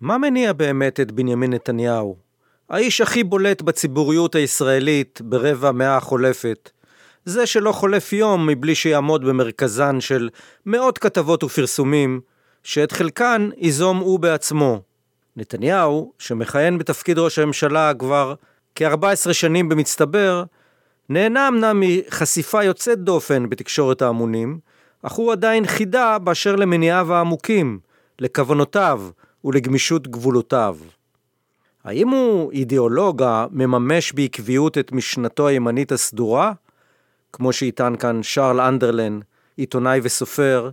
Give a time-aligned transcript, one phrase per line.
[0.00, 2.16] מה מניע באמת את בנימין נתניהו?
[2.70, 6.70] האיש הכי בולט בציבוריות הישראלית ברבע מאה החולפת.
[7.24, 10.28] זה שלא חולף יום מבלי שיעמוד במרכזן של
[10.66, 12.20] מאות כתבות ופרסומים,
[12.62, 14.80] שאת חלקן ייזום הוא בעצמו.
[15.36, 18.34] נתניהו, שמכהן בתפקיד ראש הממשלה כבר
[18.74, 20.44] כ-14 שנים במצטבר,
[21.08, 24.58] נהנה אמנם מחשיפה יוצאת דופן בתקשורת ההמונים,
[25.02, 27.78] אך הוא עדיין חידה באשר למניעיו העמוקים,
[28.18, 29.02] לכוונותיו
[29.44, 30.76] ולגמישות גבולותיו.
[31.84, 36.52] האם הוא אידיאולוג המממש בעקביות את משנתו הימנית הסדורה?
[37.32, 39.20] כמו שיטען כאן שרל אנדרלן,
[39.56, 40.70] עיתונאי וסופר,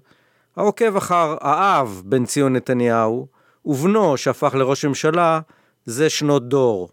[0.55, 3.27] העוקב אחר האב בן ציון נתניהו,
[3.65, 5.39] ובנו שהפך לראש ממשלה,
[5.85, 6.89] זה שנות דור.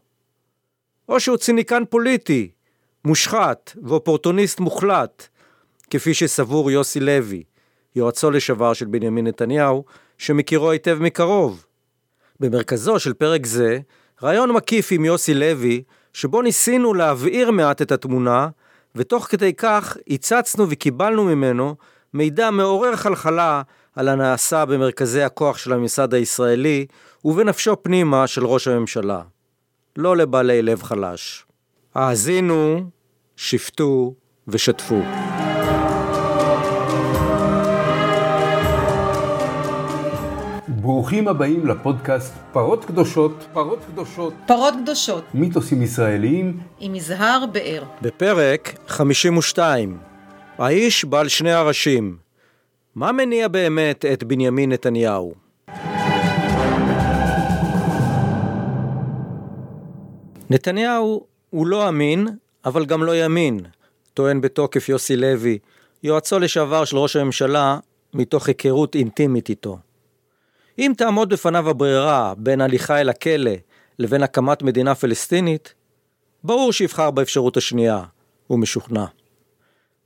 [1.09, 2.51] או שהוא ציניקן פוליטי,
[3.05, 5.29] מושחת ואופורטוניסט מוחלט,
[5.91, 7.43] כפי שסבור יוסי לוי,
[7.97, 9.85] יועצו לשעבר של בנימין נתניהו,
[10.19, 11.67] שמכירו היטב מקרוב.
[12.43, 13.79] במרכזו של פרק זה,
[14.23, 18.49] רעיון מקיף עם יוסי לוי, שבו ניסינו להבעיר מעט את התמונה,
[18.95, 21.75] ותוך כדי כך הצצנו וקיבלנו ממנו
[22.15, 23.63] מידע מעורר חלחלה
[23.97, 26.87] על הנעשה במרכזי הכוח של הממסד הישראלי
[27.25, 29.23] ובנפשו פנימה של ראש הממשלה.
[29.97, 31.47] לא לבעלי לב חלש.
[31.95, 32.91] האזינו,
[33.37, 34.15] שפטו
[34.49, 35.03] ושתפו.
[40.83, 47.83] ברוכים הבאים לפודקאסט פרות קדושות, פרות קדושות, פרות קדושות, מיתוסים ישראליים עם יזהר באר.
[48.03, 49.99] בפרק 52,
[50.59, 52.17] האיש בעל שני הראשים.
[52.95, 55.35] מה מניע באמת את בנימין נתניהו?
[60.51, 62.29] נתניהו הוא לא אמין,
[62.65, 63.61] אבל גם לא ימין,
[64.15, 65.59] טוען בתוקף יוסי לוי,
[66.03, 67.79] יועצו לשעבר של ראש הממשלה,
[68.15, 69.79] מתוך היכרות אינטימית איתו.
[70.79, 73.53] אם תעמוד בפניו הברירה בין הליכה אל הכלא
[73.99, 75.75] לבין הקמת מדינה פלסטינית,
[76.45, 78.03] ברור שיבחר באפשרות השנייה,
[78.47, 79.05] הוא משוכנע.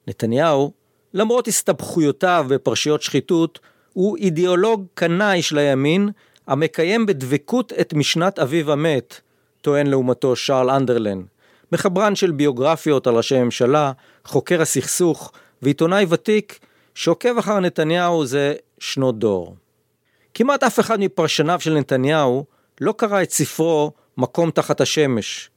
[0.08, 0.72] נתניהו,
[1.14, 3.58] למרות הסתבכויותיו בפרשיות שחיתות,
[3.92, 6.08] הוא אידיאולוג קנאי של הימין,
[6.46, 9.20] המקיים בדבקות את משנת אביו המת,
[9.60, 11.22] טוען לעומתו שרל אנדרלן,
[11.72, 13.92] מחברן של ביוגרפיות על ראשי ממשלה,
[14.24, 16.58] חוקר הסכסוך ועיתונאי ותיק
[16.94, 19.56] שעוקב אחר נתניהו זה שנות דור.
[20.38, 22.44] כמעט אף אחד מפרשניו של נתניהו
[22.80, 25.50] לא קרא את ספרו מקום תחת השמש,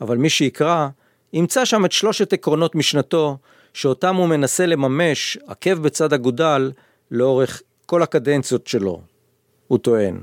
[0.00, 0.88] אבל מי שיקרא,
[1.32, 3.38] ימצא שם את שלושת עקרונות משנתו,
[3.74, 6.72] שאותם הוא מנסה לממש עקב בצד אגודל
[7.10, 9.00] לאורך כל הקדנציות שלו,
[9.66, 10.20] הוא טוען.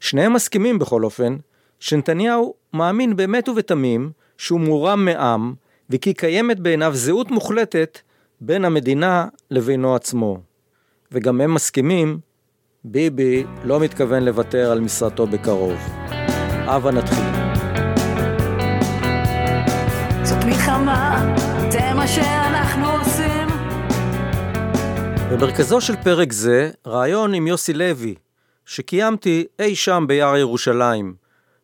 [0.00, 1.36] שניהם מסכימים בכל אופן,
[1.80, 5.54] שנתניהו מאמין באמת ובתמים שהוא מורם מעם,
[5.90, 7.98] וכי קיימת בעיניו זהות מוחלטת
[8.40, 10.40] בין המדינה לבינו עצמו.
[11.12, 12.29] וגם הם מסכימים
[12.84, 15.78] ביבי לא מתכוון לוותר על משרתו בקרוב.
[16.50, 17.24] הבה נתחיל.
[20.24, 21.34] זאת מלחמה,
[21.70, 23.48] זה מה שאנחנו עושים.
[25.32, 28.14] במרכזו של פרק זה, ראיון עם יוסי לוי,
[28.64, 31.14] שקיימתי אי שם ביער ירושלים,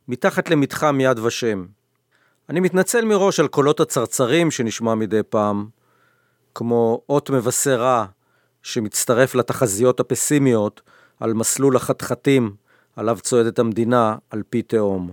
[0.08, 1.66] מתחת למתחם יד ושם.
[2.50, 5.66] אני מתנצל מראש על קולות הצרצרים שנשמע מדי פעם,
[6.54, 8.04] כמו אות מבשר רע,
[8.62, 10.80] שמצטרף לתחזיות הפסימיות
[11.20, 12.54] על מסלול החתחתים
[12.96, 15.12] עליו צועדת המדינה על פי תהום.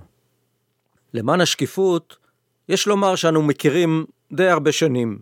[1.14, 2.18] למען השקיפות,
[2.70, 5.20] יש לומר שאנו מכירים די הרבה שנים.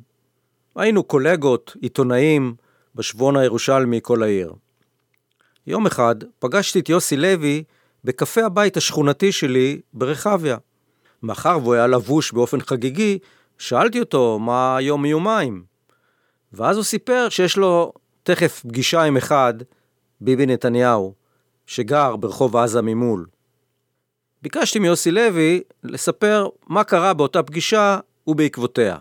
[0.75, 2.55] היינו קולגות, עיתונאים,
[2.95, 4.53] בשבועון הירושלמי כל העיר.
[5.67, 7.63] יום אחד פגשתי את יוסי לוי
[8.03, 10.57] בקפה הבית השכונתי שלי ברחביה.
[11.23, 13.19] מאחר והוא היה לבוש באופן חגיגי,
[13.57, 15.63] שאלתי אותו מה היום מיומיים.
[16.53, 17.93] ואז הוא סיפר שיש לו
[18.23, 19.53] תכף פגישה עם אחד
[20.21, 21.13] ביבי נתניהו,
[21.65, 23.25] שגר ברחוב עזה ממול.
[24.41, 28.97] ביקשתי מיוסי לוי לספר מה קרה באותה פגישה ובעקבותיה.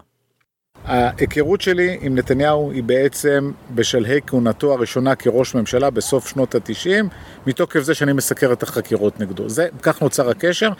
[0.85, 7.09] ההיכרות שלי עם נתניהו היא בעצם בשלהי כהונתו הראשונה כראש ממשלה בסוף שנות התשעים,
[7.47, 9.49] מתוקף זה שאני מסקר את החקירות נגדו.
[9.49, 10.71] זה, כך נוצר הקשר.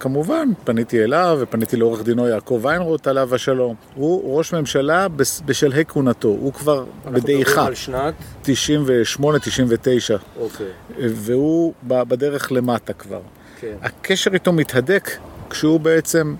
[0.00, 3.74] כמובן, פניתי אליו ופניתי לעורך דינו יעקב ויינרוט עליו השלום.
[3.94, 5.06] הוא ראש ממשלה
[5.44, 7.66] בשלהי כהונתו, הוא כבר בדעיכה.
[7.66, 8.12] אנחנו מדברים על
[8.44, 9.20] שנת?
[9.20, 10.40] 98-99.
[10.40, 10.66] אוקיי.
[10.98, 13.20] והוא בדרך למטה כבר.
[13.60, 13.74] כן.
[13.82, 15.10] הקשר איתו מתהדק
[15.50, 16.34] כשהוא בעצם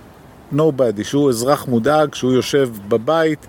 [0.55, 3.47] nobody, שהוא אזרח מודאג, שהוא יושב בבית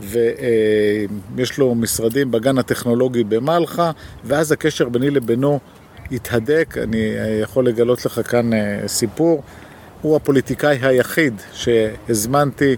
[0.00, 3.90] ויש לו משרדים בגן הטכנולוגי במלחה,
[4.24, 5.60] ואז הקשר ביני לבינו
[6.12, 6.74] התהדק.
[6.82, 6.98] אני
[7.42, 8.50] יכול לגלות לך כאן
[8.86, 9.42] סיפור.
[10.02, 12.76] הוא הפוליטיקאי היחיד שהזמנתי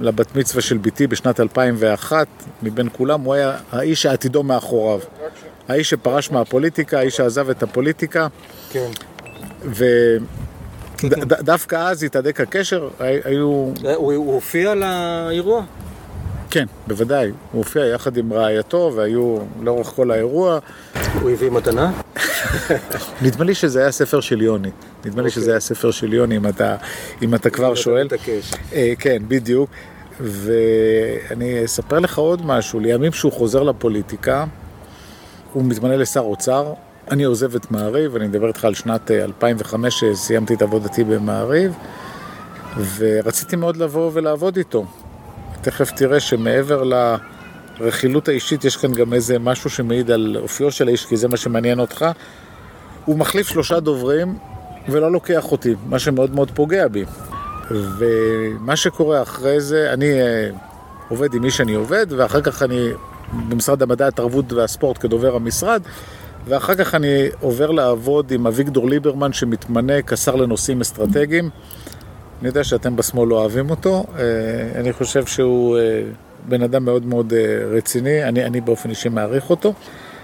[0.00, 2.26] לבת מצווה של בתי בשנת 2001,
[2.62, 5.00] מבין כולם, הוא היה האיש העתידו מאחוריו.
[5.68, 8.26] האיש שפרש מהפוליטיקה, האיש שעזב את הפוליטיקה,
[8.70, 8.88] כן.
[11.00, 15.64] ודווקא אז התהדק הקשר, הי- היו, הוא הופיע לאירוע?
[16.50, 20.58] כן, בוודאי, הוא הופיע יחד עם רעייתו והיו לאורך כל האירוע.
[21.20, 21.92] הוא הביא מתנה?
[23.22, 24.70] נדמה לי שזה היה ספר של יוני,
[25.04, 26.76] נדמה לי שזה היה ספר של יוני, אם אתה,
[27.22, 28.08] אם אתה כבר שואל.
[28.72, 29.70] אה, כן, בדיוק.
[30.20, 34.44] ואני אספר לך עוד משהו, לימים שהוא חוזר לפוליטיקה,
[35.52, 36.72] הוא מתמנה לשר אוצר,
[37.10, 41.74] אני עוזב את מעריב, אני מדבר איתך על שנת אה, 2005 שסיימתי את עבודתי במעריב,
[42.96, 44.86] ורציתי מאוד לבוא ולעבוד איתו.
[45.70, 46.82] תכף תראה שמעבר
[47.80, 51.36] לרכילות האישית יש כאן גם איזה משהו שמעיד על אופיו של האיש, כי זה מה
[51.36, 52.06] שמעניין אותך.
[53.04, 54.38] הוא מחליף שלושה דוברים
[54.88, 57.04] ולא לוקח אותי, מה שמאוד מאוד פוגע בי.
[57.70, 60.50] ומה שקורה אחרי זה, אני אה,
[61.08, 62.90] עובד עם מי שאני עובד, ואחר כך אני
[63.48, 65.82] במשרד המדע, התרבות והספורט כדובר המשרד,
[66.44, 71.50] ואחר כך אני עובר לעבוד עם אביגדור ליברמן שמתמנה כשר לנושאים אסטרטגיים.
[72.40, 76.02] אני יודע שאתם בשמאל לא אוהבים אותו, אה, אני חושב שהוא אה,
[76.48, 79.72] בן אדם מאוד מאוד אה, רציני, אני, אני באופן אישי מעריך אותו,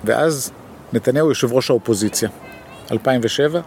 [0.05, 0.51] ואז
[0.93, 2.29] נתניהו יושב ראש האופוזיציה,
[2.93, 3.61] 2007,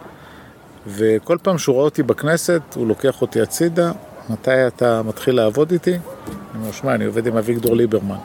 [0.88, 3.92] וכל פעם שהוא רואה אותי בכנסת, הוא לוקח אותי הצידה,
[4.30, 5.92] מתי אתה מתחיל לעבוד איתי?
[5.92, 6.00] אני
[6.56, 8.18] אומר, שמע, אני עובד עם אביגדור ליברמן.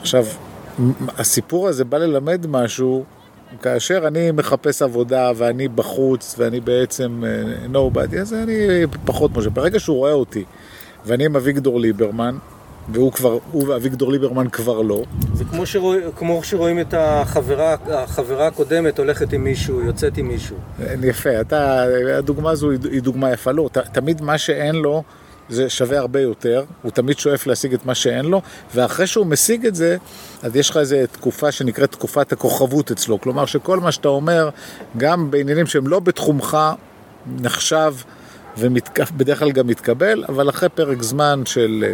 [0.00, 0.24] עכשיו,
[1.18, 3.04] הסיפור הזה בא ללמד משהו,
[3.62, 9.50] כאשר אני מחפש עבודה ואני בחוץ ואני בעצם אה, nobody, אז אני פחות משה.
[9.50, 10.44] ברגע שהוא רואה אותי
[11.06, 12.36] ואני עם אביגדור ליברמן,
[12.92, 15.02] והוא כבר, הוא ואביגדור ליברמן כבר לא,
[15.34, 15.94] זה כמו, שרוא...
[16.16, 20.56] כמו שרואים את החברה, החברה הקודמת הולכת עם מישהו, יוצאת עם מישהו.
[21.02, 21.84] יפה, אתה,
[22.18, 23.52] הדוגמה הזו היא דוגמה יפה.
[23.52, 25.02] לא, ת, תמיד מה שאין לו
[25.50, 28.42] זה שווה הרבה יותר, הוא תמיד שואף להשיג את מה שאין לו,
[28.74, 29.96] ואחרי שהוא משיג את זה,
[30.42, 33.20] אז יש לך איזו תקופה שנקראת תקופת הכוכבות אצלו.
[33.20, 34.48] כלומר שכל מה שאתה אומר,
[34.96, 36.58] גם בעניינים שהם לא בתחומך,
[37.40, 37.94] נחשב
[38.58, 41.92] ובדרך כלל גם מתקבל, אבל אחרי פרק זמן של אה,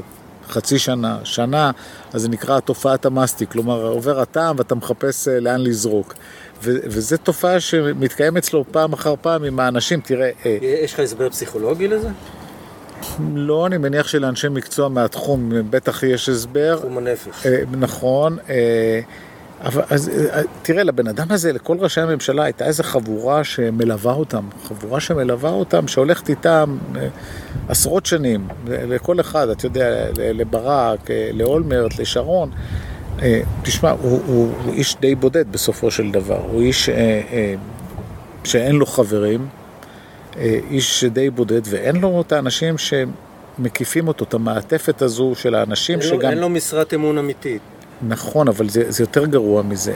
[0.48, 1.70] חצי שנה, שנה,
[2.12, 6.14] אז זה נקרא תופעת המאסטיק, כלומר עובר הטעם ואתה מחפש אה, לאן לזרוק.
[6.62, 11.88] וזו תופעה שמתקיימת אצלו פעם אחר פעם עם האנשים, תראה, אה, יש לך הסבר פסיכולוגי
[11.88, 12.08] לזה?
[13.34, 16.76] לא, אני מניח שלאנשי מקצוע מהתחום בטח יש הסבר.
[16.76, 17.46] תחום הנפש.
[17.46, 19.00] אה, נכון, אה,
[19.60, 24.44] אבל אז אה, תראה, לבן אדם הזה, לכל ראשי הממשלה, הייתה איזו חבורה שמלווה אותם,
[24.64, 26.76] חבורה שמלווה אותם, שהולכת איתם
[27.68, 32.50] עשרות שנים, לכל אחד, אתה יודע, לברק, לאולמרט, לשרון.
[33.62, 36.94] תשמע, הוא, הוא, הוא איש די בודד בסופו של דבר, הוא איש אה,
[37.32, 37.54] אה,
[38.44, 39.48] שאין לו חברים,
[40.70, 46.08] איש די בודד, ואין לו את האנשים שמקיפים אותו, את המעטפת הזו של האנשים אין
[46.10, 46.30] לו- שגם...
[46.30, 47.62] אין לו משרת אמון אמיתית.
[48.08, 49.94] נכון, אבל זה, זה יותר גרוע מזה.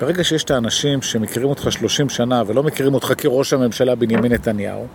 [0.00, 4.86] ברגע שיש את האנשים שמכירים אותך 30 שנה ולא מכירים אותך כראש הממשלה בנימין נתניהו,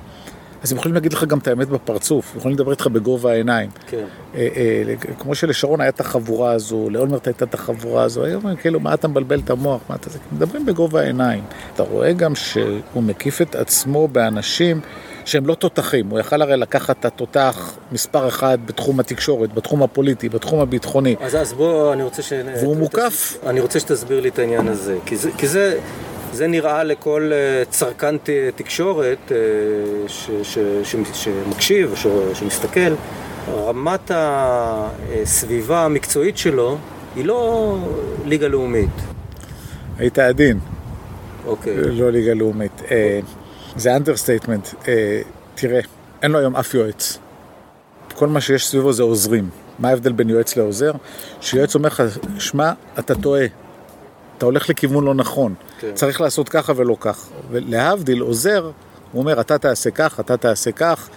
[0.63, 3.69] אז הם יכולים להגיד לך גם את האמת בפרצוף, יכולים לדבר איתך בגובה העיניים.
[3.87, 4.05] כן.
[4.35, 8.55] אה, אה, כמו שלשרון הייתה את החבורה הזו, לאולמרט הייתה את החבורה הזו, היום הם
[8.55, 11.43] כאילו, מה אתה מבלבל את המוח, מה אתה מדברים בגובה העיניים.
[11.73, 14.81] אתה רואה גם שהוא מקיף את עצמו באנשים
[15.25, 20.29] שהם לא תותחים, הוא יכל הרי לקחת את התותח מספר אחד בתחום התקשורת, בתחום הפוליטי,
[20.29, 21.15] בתחום הביטחוני.
[21.19, 22.33] אז, אז בוא, אני רוצה ש...
[22.61, 23.37] והוא מוקף.
[23.45, 24.97] אני רוצה שתסביר לי את העניין הזה.
[25.05, 25.79] כי זה, כי זה,
[26.39, 28.15] זה נראה לכל אה, צרכן
[28.55, 29.37] תקשורת אה,
[30.07, 32.93] ש, ש, ש, שמקשיב, ש, שמסתכל,
[33.47, 36.77] רמת הסביבה המקצועית שלו
[37.15, 37.75] היא לא
[38.25, 38.89] ליגה לאומית.
[39.97, 40.59] היית עדין.
[41.45, 41.75] אוקיי.
[41.77, 42.81] לא ליגה לאומית.
[42.91, 43.19] אה,
[43.75, 44.67] זה understatement.
[44.87, 45.21] אה,
[45.55, 45.79] תראה,
[46.21, 47.19] אין לו היום אף יועץ.
[48.15, 49.49] כל מה שיש סביבו זה עוזרים.
[49.79, 50.91] מה ההבדל בין יועץ לעוזר?
[51.41, 52.03] שיועץ אומר לך,
[52.37, 53.45] שמע, אתה טועה.
[54.39, 55.53] אתה הולך לכיוון לא נכון.
[55.79, 55.91] כן.
[55.93, 57.29] צריך לעשות ככה ולא כך.
[57.51, 58.71] ולהבדיל, עוזר,
[59.11, 61.09] הוא אומר, אתה תעשה כך, אתה תעשה כך,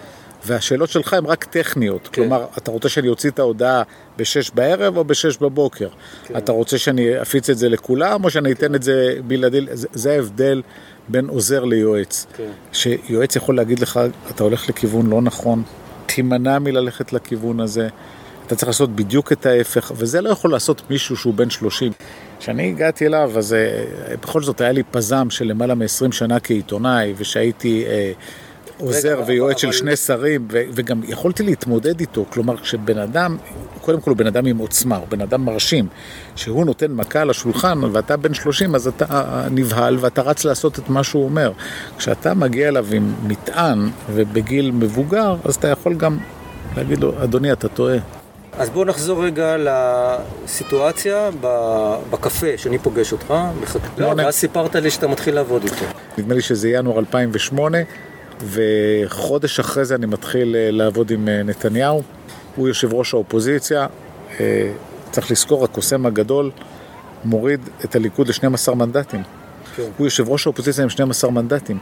[0.47, 2.09] והשאלות שלך הן רק טכניות.
[2.13, 2.23] כן.
[2.23, 3.83] כלומר, אתה רוצה שאני אוציא את ההודעה
[4.17, 5.89] בשש בערב או בשש בבוקר?
[6.25, 6.37] כן.
[6.37, 9.67] אתה רוצה שאני אפיץ את זה לכולם, או שאני אתן את זה בלעדי?
[9.73, 10.63] זה, זה ההבדל
[11.09, 12.27] בין עוזר ליועץ.
[12.37, 12.51] כן.
[12.73, 14.01] שיועץ יכול להגיד לך,
[14.31, 15.63] אתה הולך לכיוון לא נכון,
[16.07, 17.89] תימנע מללכת לכיוון הזה,
[18.47, 21.93] אתה צריך לעשות בדיוק את ההפך, וזה לא יכול לעשות מישהו שהוא בן 30.
[22.43, 23.85] כשאני הגעתי אליו, אז אה,
[24.23, 28.13] בכל זאת היה לי פזם של למעלה מ-20 שנה כעיתונאי, ושהייתי אה,
[28.79, 32.25] עוזר רגע, ויועץ של אבל- שני שרים, ו- וגם יכולתי להתמודד איתו.
[32.31, 33.37] כלומר, כשבן אדם,
[33.81, 35.87] קודם כל הוא בן אדם עם עוצמה, הוא בן אדם מרשים,
[36.37, 40.79] שהוא נותן מכה על השולחן ואתה בן 30, אז אתה אה, נבהל ואתה רץ לעשות
[40.79, 41.53] את מה שהוא אומר.
[41.99, 46.19] כשאתה מגיע אליו עם מטען ובגיל מבוגר, אז אתה יכול גם
[46.77, 47.97] להגיד לו, אדוני, אתה טועה.
[48.59, 51.31] אז בואו נחזור רגע לסיטואציה
[52.11, 53.35] בקפה, שאני פוגש אותך.
[53.99, 55.85] לא, נ- ואז סיפרת לי שאתה מתחיל לעבוד איתו.
[56.19, 57.79] נדמה לי שזה ינואר 2008,
[58.45, 62.03] וחודש אחרי זה אני מתחיל אה, לעבוד עם אה, נתניהו.
[62.57, 63.87] הוא יושב ראש האופוזיציה,
[64.41, 64.73] אה,
[65.11, 66.51] צריך לזכור, הקוסם הגדול
[67.25, 69.23] מוריד את הליכוד ל-12 מנדטים.
[69.77, 69.83] כן.
[69.99, 71.79] הוא יושב ראש האופוזיציה עם 12 מנדטים.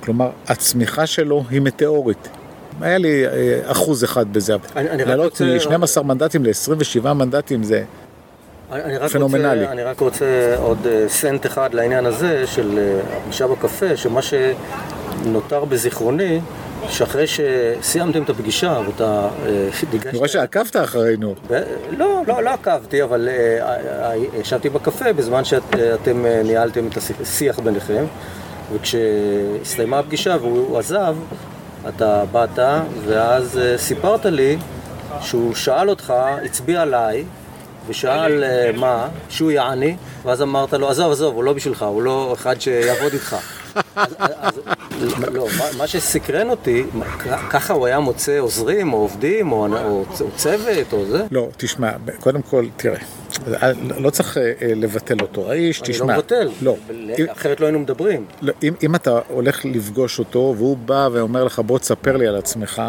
[0.00, 2.28] כלומר, הצמיחה שלו היא מטאורית.
[2.80, 3.30] היה לי אה,
[3.64, 4.54] אחוז אחד בזה.
[4.76, 7.84] אני- אני לעלות רוצה- מ-12 מנדטים ל-27 מנדטים זה...
[8.72, 9.60] אני, אני, פנומנלי.
[9.60, 10.24] רוצה, אני רק רוצה
[10.58, 16.40] עוד אה, סנט אחד לעניין הזה של אה, הפגישה בקפה, שמה שנותר בזיכרוני,
[16.88, 19.28] שאחרי שסיימתם את הפגישה ואתה
[19.92, 20.06] ניגשת...
[20.06, 21.34] אני רואה שעקבת אחרינו.
[21.98, 23.28] לא, לא, לא עקבתי, אבל
[24.40, 28.04] ישבתי בקפה בזמן שאתם ניהלתם את השיח ביניכם,
[28.72, 31.16] וכשהסתיימה הפגישה והוא עזב,
[31.88, 32.58] אתה באת,
[33.06, 34.58] ואז אה, סיפרת לי
[35.20, 37.24] שהוא שאל אותך, הצביע עליי,
[37.86, 42.32] ושאל אה, מה, שהוא יעני, ואז אמרת לו, עזוב, עזוב, הוא לא בשבילך, הוא לא
[42.32, 43.36] אחד שיעבוד איתך.
[43.96, 44.60] אז, אז,
[45.32, 46.84] לא, מה, מה שסקרן אותי,
[47.50, 51.24] ככה הוא היה מוצא עוזרים, או עובדים, או, או, או צוות, או זה?
[51.30, 52.98] לא, תשמע, קודם כל, תראה,
[53.98, 55.50] לא צריך אה, אה, לבטל אותו.
[55.50, 56.14] האיש, אני לא תשמע.
[56.16, 56.76] מבטל, לא.
[57.28, 58.24] אחרת לא היינו מדברים.
[58.42, 62.36] לא, אם, אם אתה הולך לפגוש אותו והוא בא ואומר לך בוא תספר לי על
[62.36, 62.82] עצמך,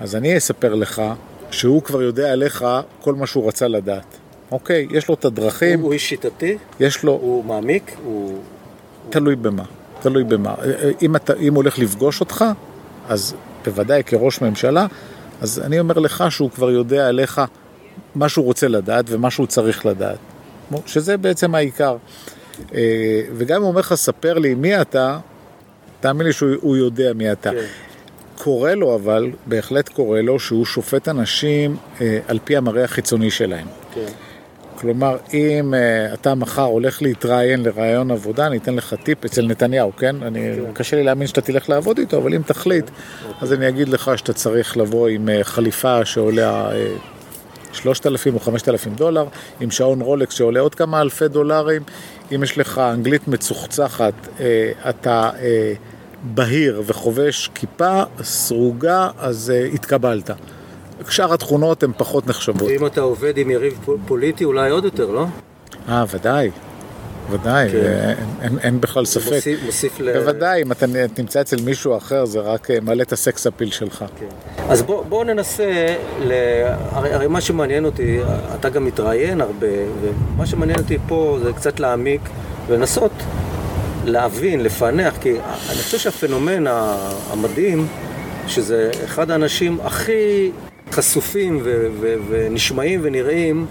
[0.00, 1.02] אז אני אספר לך
[1.50, 2.64] שהוא כבר יודע עליך
[3.00, 4.16] כל מה שהוא רצה לדעת.
[4.50, 8.38] אוקיי, יש לו את הדרכים, הוא איש שיטתי, יש לו, הוא מעמיק, הוא...
[9.10, 9.64] תלוי במה,
[10.00, 10.54] תלוי במה.
[11.02, 12.44] אם, אתה, אם הוא הולך לפגוש אותך,
[13.08, 13.34] אז
[13.64, 14.86] בוודאי כראש ממשלה,
[15.40, 17.40] אז אני אומר לך שהוא כבר יודע עליך
[18.14, 20.18] מה שהוא רוצה לדעת ומה שהוא צריך לדעת.
[20.86, 21.96] שזה בעצם העיקר.
[22.74, 25.18] אה, וגם אם הוא אומר לך, ספר לי מי אתה,
[26.00, 27.50] תאמין לי שהוא הוא יודע מי אתה.
[27.50, 27.56] כן.
[28.42, 33.66] קורה לו אבל, בהחלט קורה לו, שהוא שופט אנשים אה, על פי המראה החיצוני שלהם.
[33.94, 34.06] כן.
[34.80, 39.96] כלומר, אם uh, אתה מחר הולך להתראיין לראיון עבודה, אני אתן לך טיפ אצל נתניהו,
[39.96, 40.16] כן?
[40.22, 40.40] אני,
[40.72, 42.90] קשה לי להאמין שאתה תלך לעבוד איתו, אבל אם תחליט,
[43.40, 46.74] אז אני אגיד לך שאתה צריך לבוא עם uh, חליפה שעולה uh,
[47.72, 49.26] 3,000 או 5,000 דולר,
[49.60, 51.82] עם שעון רולקס שעולה עוד כמה אלפי דולרים.
[52.34, 54.40] אם יש לך אנגלית מצוחצחת, uh,
[54.88, 55.36] אתה uh,
[56.22, 60.30] בהיר וחובש כיפה סרוגה, אז uh, התקבלת.
[61.08, 62.62] שאר התכונות הן פחות נחשבות.
[62.62, 65.26] ואם אתה עובד עם יריב פוליטי, אולי עוד יותר, לא?
[65.88, 66.50] אה, ודאי.
[67.30, 68.14] ודאי, כן.
[68.62, 69.40] אין, בכלל ספק.
[69.64, 70.12] מוסיף, ל...
[70.12, 74.04] בוודאי, אם אתה תמצא אצל מישהו אחר, זה רק אה, מעלה את הסקס אפיל שלך.
[74.18, 74.26] כן.
[74.68, 76.32] אז בוא, בוא ננסה, ל...
[76.92, 78.18] הרי, מה שמעניין אותי,
[78.54, 79.66] אתה גם מתראיין הרבה,
[80.00, 82.20] ומה שמעניין אותי פה זה קצת להעמיק
[82.66, 83.12] ולנסות
[84.04, 85.30] להבין, לפענח, כי
[85.70, 86.64] אני חושב שהפנומן
[87.30, 87.86] המדהים,
[88.46, 90.50] שזה אחד האנשים הכי
[90.92, 91.62] חשופים
[92.30, 93.66] ונשמעים ונראים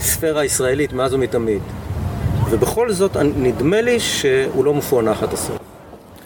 [0.00, 1.62] בספירה הישראלית מאז ומתמיד.
[2.50, 5.58] ובכל זאת, נדמה לי שהוא לא מפוענח עד הסוף.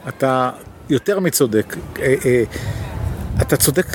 [0.09, 0.51] אתה
[0.91, 1.77] יותר מצודק.
[1.99, 2.43] אה, אה,
[3.43, 3.87] אתה צודק,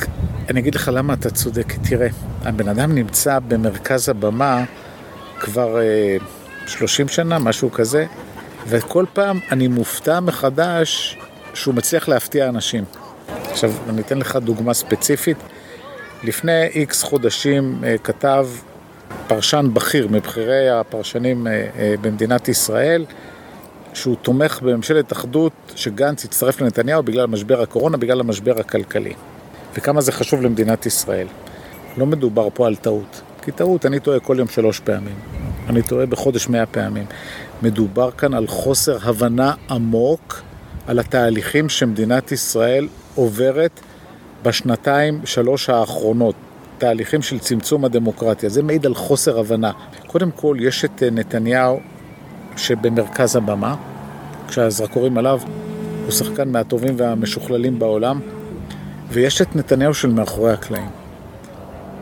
[0.49, 1.73] אני אגיד לך למה אתה צודק.
[1.89, 2.07] תראה,
[2.45, 4.63] הבן אדם נמצא במרכז הבמה
[5.39, 6.17] כבר אה,
[6.67, 8.05] 30 שנה, משהו כזה,
[8.67, 11.17] וכל פעם אני מופתע מחדש
[11.53, 12.83] שהוא מצליח להפתיע אנשים.
[13.51, 15.37] עכשיו, אני אתן לך דוגמה ספציפית.
[16.23, 18.47] לפני איקס חודשים אה, כתב
[19.27, 23.05] פרשן בכיר מבכירי הפרשנים אה, אה, במדינת ישראל,
[23.93, 29.13] שהוא תומך בממשלת אחדות שגנץ יצטרף לנתניהו בגלל משבר הקורונה, בגלל המשבר הכלכלי.
[29.73, 31.27] וכמה זה חשוב למדינת ישראל.
[31.97, 33.21] לא מדובר פה על טעות.
[33.41, 35.15] כי טעות, אני טועה כל יום שלוש פעמים.
[35.69, 37.05] אני טועה בחודש מאה פעמים.
[37.61, 40.41] מדובר כאן על חוסר הבנה עמוק
[40.87, 43.79] על התהליכים שמדינת ישראל עוברת
[44.43, 46.35] בשנתיים, שלוש האחרונות.
[46.79, 48.49] תהליכים של צמצום הדמוקרטיה.
[48.49, 49.71] זה מעיד על חוסר הבנה.
[50.07, 51.79] קודם כל, יש את אה, נתניהו
[52.57, 53.75] שבמרכז הבמה,
[54.47, 55.39] כשהזרקורים עליו,
[56.03, 58.19] הוא שחקן מהטובים והמשוכללים בעולם,
[59.09, 60.89] ויש את נתניהו של מאחורי הקלעים.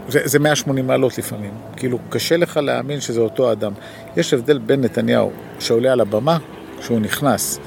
[0.10, 3.72] זה, זה 180 מעלות לפעמים, כאילו קשה לך להאמין שזה אותו אדם.
[4.18, 6.38] יש הבדל בין נתניהו שעולה על הבמה,
[6.82, 7.60] שהוא נכנס,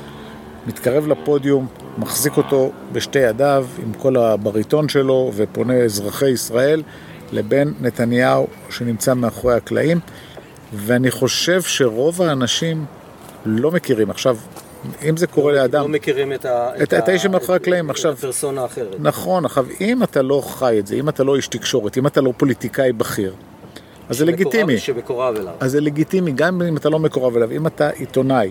[0.66, 1.66] מתקרב לפודיום,
[2.00, 6.82] מחזיק אותו בשתי ידיו עם כל הבריטון שלו ופונה אזרחי ישראל,
[7.32, 10.00] לבין נתניהו שנמצא מאחורי הקלעים,
[10.72, 12.84] ואני חושב שרוב האנשים
[13.46, 14.10] לא מכירים.
[14.10, 14.36] עכשיו,
[15.08, 15.82] אם זה קורה לאדם...
[15.82, 16.70] לא מכירים את ה...
[16.82, 18.96] את- את האיש שמאחורי הקלעים, עכשיו- הפרסונה האחרת.
[18.98, 22.20] נכון, עכשיו, אם אתה לא חי את זה, אם אתה לא איש תקשורת, אם אתה
[22.20, 23.34] לא פוליטיקאי בכיר,
[24.08, 24.78] אז זה לגיטימי.
[24.78, 25.52] שמקורב אליו.
[25.60, 27.50] אז זה לגיטימי, גם אם אתה לא מקורב אליו.
[27.50, 28.50] אם אתה עיתונאי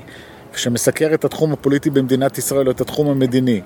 [0.56, 3.62] שמסקר את התחום הפוליטי במדינת ישראל או את התחום המדיני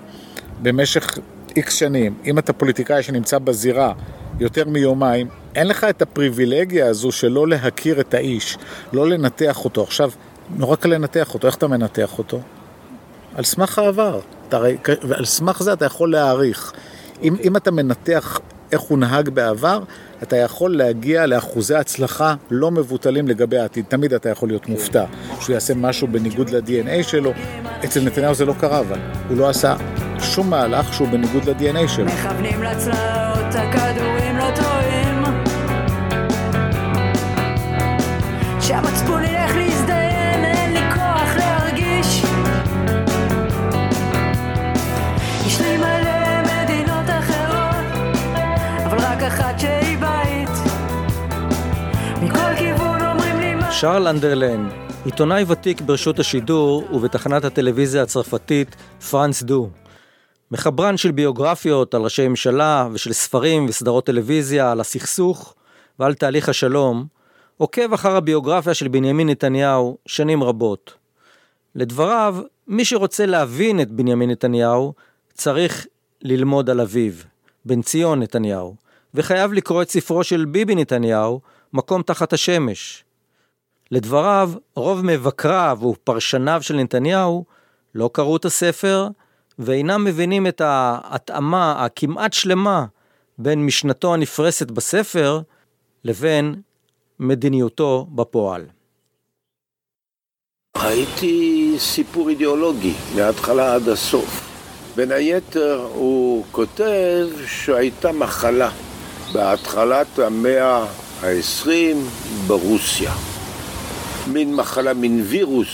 [0.61, 1.17] במשך
[1.55, 3.93] איקס שנים, אם אתה פוליטיקאי שנמצא בזירה
[4.39, 8.57] יותר מיומיים, אין לך את הפריבילגיה הזו שלא להכיר את האיש,
[8.93, 9.83] לא לנתח אותו.
[9.83, 10.11] עכשיו,
[10.57, 12.39] נורא קל לנתח אותו, איך אתה מנתח אותו?
[13.35, 14.19] על סמך העבר.
[14.49, 14.59] אתה,
[15.03, 16.73] ועל סמך זה אתה יכול להעריך.
[17.23, 18.39] אם, אם אתה מנתח
[18.71, 19.79] איך הוא נהג בעבר,
[20.23, 23.85] אתה יכול להגיע לאחוזי הצלחה לא מבוטלים לגבי העתיד.
[23.87, 25.05] תמיד אתה יכול להיות מופתע
[25.39, 27.31] שהוא יעשה משהו בניגוד ל-DNA שלו.
[27.85, 28.99] אצל נתניהו זה לא קרה אבל.
[29.29, 29.75] הוא לא עשה
[30.19, 32.05] שום מהלך שהוא בניגוד ל-DNA שלו.
[32.05, 33.82] מכוונים לצלעות, הכדורים
[53.83, 54.69] שרל אנדרלן,
[55.05, 58.75] עיתונאי ותיק ברשות השידור ובתחנת הטלוויזיה הצרפתית
[59.09, 59.69] פרנס דו.
[60.51, 65.55] מחברן של ביוגרפיות על ראשי ממשלה ושל ספרים וסדרות טלוויזיה על הסכסוך
[65.99, 67.05] ועל תהליך השלום,
[67.57, 70.93] עוקב אחר הביוגרפיה של בנימין נתניהו שנים רבות.
[71.75, 72.37] לדבריו,
[72.67, 74.93] מי שרוצה להבין את בנימין נתניהו,
[75.33, 75.87] צריך
[76.21, 77.13] ללמוד על אביו,
[77.65, 78.75] בן ציון נתניהו,
[79.13, 81.41] וחייב לקרוא את ספרו של ביבי נתניהו,
[81.73, 83.03] מקום תחת השמש.
[83.93, 87.45] לדבריו, רוב מבקריו ופרשניו של נתניהו
[87.95, 89.07] לא קראו את הספר,
[89.59, 92.85] ואינם מבינים את ההתאמה הכמעט שלמה
[93.37, 95.41] בין משנתו הנפרסת בספר
[96.03, 96.61] לבין
[97.19, 98.65] מדיניותו בפועל.
[100.77, 104.49] ראיתי סיפור אידיאולוגי מההתחלה עד הסוף.
[104.95, 108.71] בין היתר הוא כותב שהייתה מחלה
[109.33, 110.85] בהתחלת המאה
[111.21, 111.69] ה-20
[112.47, 113.32] ברוסיה.
[114.27, 115.67] מין מחלה, מין וירוס,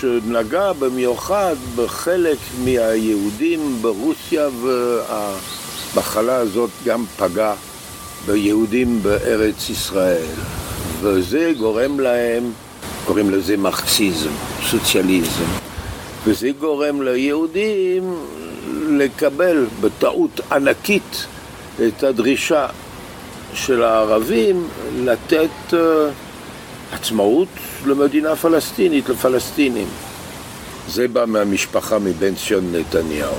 [0.00, 7.54] שנגע במיוחד בחלק מהיהודים ברוסיה, והמחלה הזאת גם פגעה
[8.26, 10.26] ביהודים בארץ ישראל.
[11.00, 12.50] וזה גורם להם,
[13.06, 14.30] קוראים לזה מרקסיזם,
[14.70, 15.50] סוציאליזם,
[16.24, 18.14] וזה גורם ליהודים
[18.88, 21.26] לקבל בטעות ענקית
[21.88, 22.66] את הדרישה
[23.54, 24.68] של הערבים
[25.04, 25.74] לתת uh,
[26.92, 27.48] עצמאות
[27.86, 29.88] למדינה פלסטינית, לפלסטינים.
[30.88, 33.34] זה בא מהמשפחה מבן ציון נתניהו.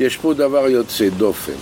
[0.00, 1.52] יש פה דבר יוצא דופן.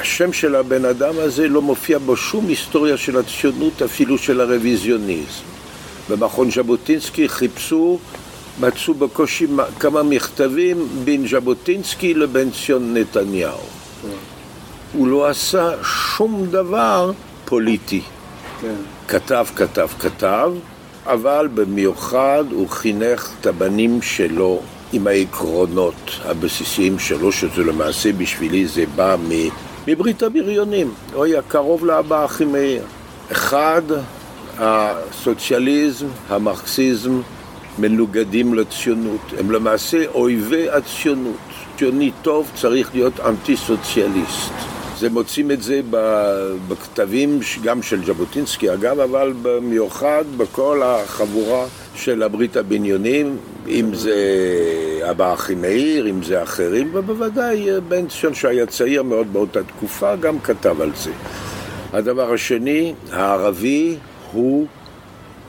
[0.00, 5.44] השם של הבן אדם הזה לא מופיע בו שום היסטוריה של הציונות, אפילו של הרוויזיוניזם.
[6.10, 7.98] במכון ז'בוטינסקי חיפשו,
[8.60, 9.46] מצאו בקושי
[9.80, 13.60] כמה מכתבים בין ז'בוטינסקי לבין ציון נתניהו.
[14.92, 17.12] הוא לא עשה שום דבר
[17.44, 18.02] פוליטי.
[18.60, 18.74] כן.
[19.08, 20.52] כתב, כתב, כתב,
[21.06, 24.60] אבל במיוחד הוא חינך את הבנים שלו
[24.92, 29.16] עם העקרונות הבסיסיים שלו, שזה למעשה בשבילי זה בא
[29.86, 30.94] מברית הבריונים.
[31.14, 32.82] הוא היה קרוב לאבא אחימאיר.
[33.32, 33.82] אחד,
[34.58, 37.20] הסוציאליזם, המרקסיזם,
[37.78, 39.20] מנוגדים לציונות.
[39.38, 41.36] הם למעשה אויבי הציונות.
[41.78, 44.77] ציוני טוב צריך להיות אנטי סוציאליסט.
[44.98, 45.80] זה מוצאים את זה
[46.68, 53.36] בכתבים גם של ז'בוטינסקי אגב, אבל במיוחד בכל החבורה של הברית הבניונים,
[53.68, 54.14] אם זה
[55.10, 60.80] אבא אחימאיר, אם זה אחרים, ובוודאי בן ציון שהיה צעיר מאוד באותה תקופה גם כתב
[60.80, 61.10] על זה.
[61.92, 63.96] הדבר השני, הערבי
[64.32, 64.66] הוא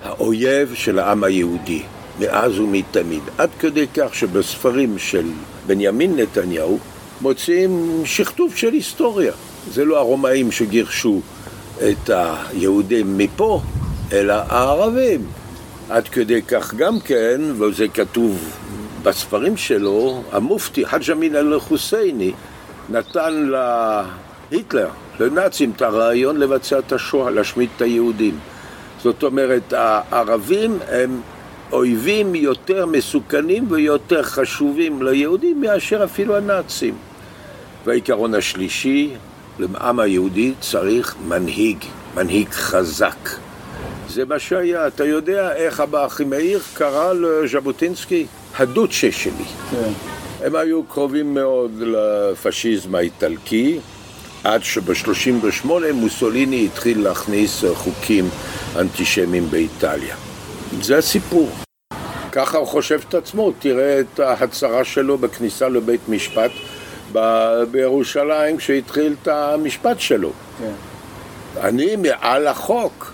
[0.03, 1.81] האויב של העם היהודי,
[2.19, 3.23] מאז ומתמיד.
[3.37, 5.25] עד כדי כך שבספרים של
[5.67, 6.79] בנימין נתניהו
[7.21, 9.33] מוצאים שכתוב של היסטוריה.
[9.71, 11.21] זה לא הרומאים שגירשו
[11.77, 13.61] את היהודים מפה,
[14.11, 15.21] אלא הערבים.
[15.89, 18.55] עד כדי כך גם כן, וזה כתוב
[19.03, 22.31] בספרים שלו, המופתי חאג' אמין אל-חוסייני
[22.89, 23.49] נתן
[24.51, 28.39] להיטלר, לנאצים, את הרעיון לבצע את השואה, להשמיד את היהודים.
[29.03, 31.21] זאת אומרת, הערבים הם
[31.71, 36.93] אויבים יותר מסוכנים ויותר חשובים ליהודים מאשר אפילו הנאצים.
[37.85, 39.13] והעיקרון השלישי,
[39.59, 41.77] לעם היהודי צריך מנהיג,
[42.15, 43.29] מנהיג חזק.
[44.09, 44.87] זה מה שהיה.
[44.87, 48.25] אתה יודע איך אבא אחימאיר קרא לז'בוטינסקי?
[48.57, 49.45] הדוצ'ה שלי.
[49.71, 49.91] כן.
[50.45, 53.79] הם היו קרובים מאוד לפשיזם האיטלקי,
[54.43, 58.29] עד שב-38 מוסוליני התחיל להכניס חוקים
[58.75, 60.15] אנטישמיים באיטליה.
[60.81, 61.49] זה הסיפור.
[62.31, 66.51] ככה הוא חושב את עצמו, תראה את ההצהרה שלו בכניסה לבית משפט
[67.11, 70.31] ב- בירושלים כשהתחיל את המשפט שלו.
[70.59, 70.71] כן.
[71.61, 73.13] אני מעל החוק.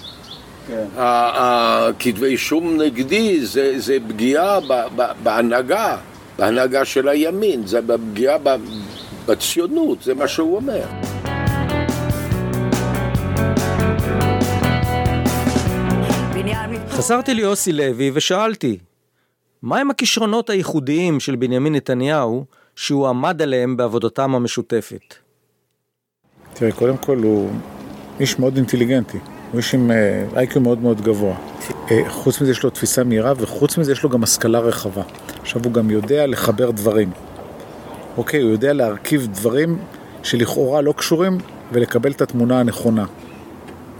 [0.67, 0.85] כן.
[0.97, 5.97] הכתבי אישום נגדי זה, זה פגיעה ב, ב, בהנהגה,
[6.39, 7.79] בהנהגה של הימין, זה
[8.11, 8.55] פגיעה ב,
[9.25, 10.81] בציונות, זה מה שהוא אומר.
[16.89, 18.77] חזרתי ליוסי לוי ושאלתי,
[19.63, 25.15] מהם הכישרונות הייחודיים של בנימין נתניהו שהוא עמד עליהם בעבודתם המשותפת?
[26.53, 27.49] תראה, קודם כל הוא
[28.19, 29.17] איש מאוד אינטליגנטי,
[29.51, 31.35] הוא איש עם אה, איי-קיו מאוד מאוד גבוה.
[31.91, 35.03] אה, חוץ מזה יש לו תפיסה מהירה, וחוץ מזה יש לו גם השכלה רחבה.
[35.41, 37.11] עכשיו הוא גם יודע לחבר דברים.
[38.17, 39.77] אוקיי, הוא יודע להרכיב דברים
[40.23, 41.37] שלכאורה לא קשורים,
[41.71, 43.05] ולקבל את התמונה הנכונה.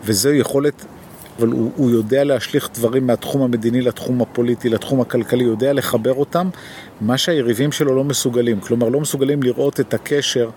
[0.03, 0.85] וזו יכולת,
[1.39, 6.13] אבל הוא, הוא יודע להשליך דברים מהתחום המדיני לתחום הפוליטי, לתחום הכלכלי, הוא יודע לחבר
[6.13, 6.49] אותם,
[7.01, 8.59] מה שהיריבים שלו לא מסוגלים.
[8.59, 10.49] כלומר, לא מסוגלים לראות את הקשר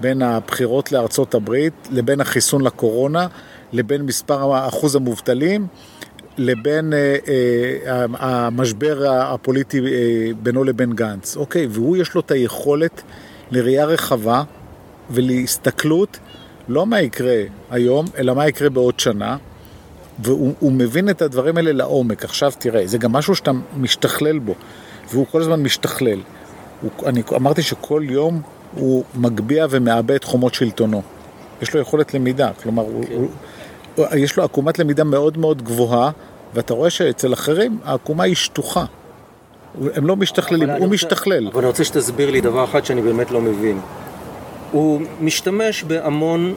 [0.00, 3.26] בין הבחירות לארצות הברית, לבין החיסון לקורונה,
[3.72, 5.66] לבין מספר אחוז המובטלים,
[6.38, 7.16] לבין אה,
[7.86, 11.36] אה, המשבר הפוליטי אה, בינו לבין גנץ.
[11.36, 13.02] אוקיי, והוא יש לו את היכולת
[13.50, 14.42] לראייה רחבה
[15.10, 16.18] ולהסתכלות,
[16.68, 19.36] לא מה יקרה היום, אלא מה יקרה בעוד שנה.
[20.22, 22.24] והוא מבין את הדברים האלה לעומק.
[22.24, 24.54] עכשיו תראה, זה גם משהו שאתה משתכלל בו,
[25.10, 26.18] והוא כל הזמן משתכלל.
[26.80, 28.42] הוא, אני אמרתי שכל יום
[28.74, 31.02] הוא מגביה ומעבה חומות שלטונו.
[31.62, 33.14] יש לו יכולת למידה, כלומר, כן.
[33.14, 33.28] הוא,
[33.94, 36.10] הוא, יש לו עקומת למידה מאוד מאוד גבוהה,
[36.54, 38.84] ואתה רואה שאצל אחרים העקומה היא שטוחה.
[39.94, 41.46] הם לא משתכללים, הוא רוצה, משתכלל.
[41.46, 43.80] אבל אני רוצה שתסביר לי דבר אחד שאני באמת לא מבין.
[44.72, 46.54] הוא משתמש בהמון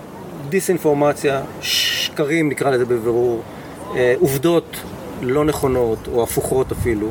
[0.50, 3.42] דיסאינפורמציה, שקרים נקרא לזה בבירור,
[3.96, 4.78] אה, עובדות
[5.22, 7.08] לא נכונות או הפוכות אפילו,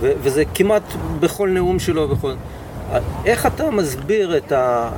[0.00, 0.82] ו- וזה כמעט
[1.20, 2.08] בכל נאום שלו.
[2.08, 2.32] בכל...
[3.24, 4.90] איך אתה מסביר את, ה...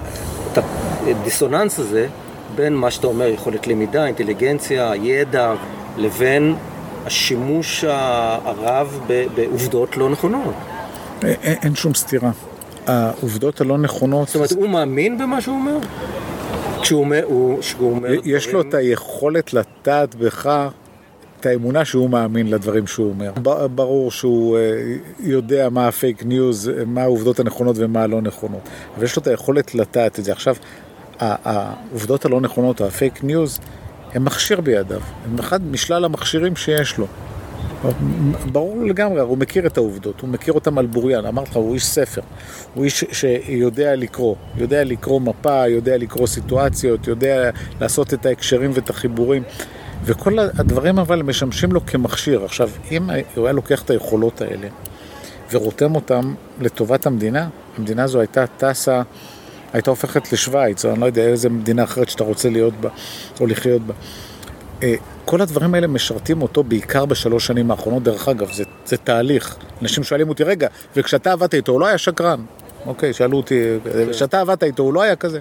[0.53, 0.59] את
[1.07, 2.07] הדיסוננס הזה
[2.55, 5.55] בין מה שאתה אומר, יכולת למידה, אינטליגנציה, ידע,
[5.97, 6.55] לבין
[7.07, 9.01] השימוש הרב
[9.35, 10.55] בעובדות לא נכונות?
[11.23, 12.31] אין, אין שום סתירה.
[12.87, 14.27] העובדות הלא נכונות...
[14.27, 15.79] זאת אומרת, הוא מאמין במה שהוא אומר?
[16.90, 17.24] כשהוא אומר...
[17.61, 18.64] כשהוא אומר יש דברים...
[18.64, 20.68] לו את היכולת לטעת בך
[21.40, 23.33] את האמונה שהוא מאמין לדברים שהוא אומר.
[23.74, 24.62] ברור שהוא אה,
[25.20, 28.61] יודע מה הפייק ניוז, מה העובדות הנכונות ומה הלא נכונות.
[28.96, 30.33] אבל יש לו את היכולת לטעת את זה.
[30.33, 30.57] עכשיו,
[31.20, 33.59] העובדות הלא נכונות, הפייק ניוז,
[34.14, 35.00] הם מכשיר בידיו.
[35.24, 37.07] הם אחד משלל המכשירים שיש לו.
[38.53, 41.87] ברור לגמרי, הוא מכיר את העובדות, הוא מכיר אותם על בוריין, אמרתי לך, הוא איש
[41.87, 42.21] ספר,
[42.75, 48.90] הוא איש שיודע לקרוא, יודע לקרוא מפה, יודע לקרוא סיטואציות, יודע לעשות את ההקשרים ואת
[48.90, 49.43] החיבורים,
[50.05, 52.45] וכל הדברים אבל משמשים לו כמכשיר.
[52.45, 54.69] עכשיו, אם הוא היה לוקח את היכולות האלה
[55.53, 59.03] ורותם אותם לטובת המדינה, המדינה הזו הייתה טסה,
[59.73, 62.88] הייתה הופכת לשוויץ, או אני לא יודע איזה מדינה אחרת שאתה רוצה להיות בה,
[63.40, 63.95] או לחיות בה.
[64.83, 69.57] אה, כל הדברים האלה משרתים אותו בעיקר בשלוש שנים האחרונות, דרך אגב, זה, זה תהליך.
[69.83, 72.40] אנשים שואלים אותי, רגע, וכשאתה עבדת איתו, הוא לא היה שקרן.
[72.87, 74.11] אוקיי, שאלו אותי, כן.
[74.11, 75.38] כשאתה עבדת איתו, הוא לא היה כזה.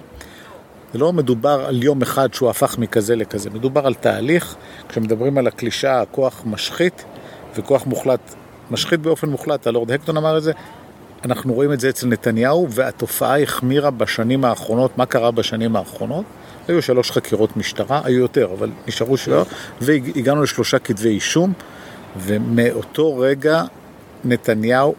[0.92, 4.56] זה לא מדובר על יום אחד שהוא הפך מכזה לכזה, מדובר על תהליך,
[4.88, 7.04] כשמדברים על הקלישה, הכוח משחית
[7.56, 8.34] וכוח מוחלט,
[8.70, 10.52] משחית באופן מוחלט, הלורד הקטון אמר את זה,
[11.24, 14.98] אנחנו רואים את זה אצל נתניהו, והתופעה החמירה בשנים האחרונות.
[14.98, 16.24] מה קרה בשנים האחרונות?
[16.68, 19.48] היו שלוש חקירות משטרה, היו יותר, אבל נשארו שלוש,
[19.80, 21.52] והגענו לשלושה כתבי אישום,
[22.16, 23.62] ומאותו רגע
[24.24, 24.94] נתניהו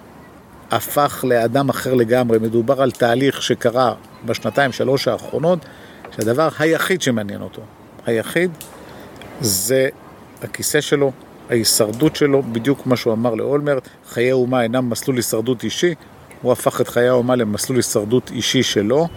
[0.72, 2.40] הפך לאדם אחר לגמרי.
[2.40, 3.94] מדובר על תהליך שקרה
[4.26, 5.60] בשנתיים, שלוש האחרונות,
[6.16, 7.62] שהדבר היחיד שמעניין אותו,
[8.06, 8.52] היחיד,
[9.42, 9.90] זה
[10.44, 11.12] הכיסא שלו,
[11.50, 15.96] ההישרדות שלו, בדיוק מה שהוא אמר לאולמרט, חיי אומה אינם מסלול הישרדות אישי,
[16.42, 19.08] הוא הפך את חיי האומה למסלול הישרדות אישי שלו,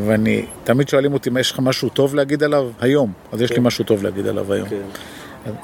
[0.00, 2.70] ואני, תמיד שואלים אותי, יש לך משהו טוב להגיד עליו?
[2.80, 3.12] היום.
[3.32, 3.62] אז יש לי כן.
[3.62, 4.68] משהו טוב להגיד עליו היום.
[4.68, 4.76] כן.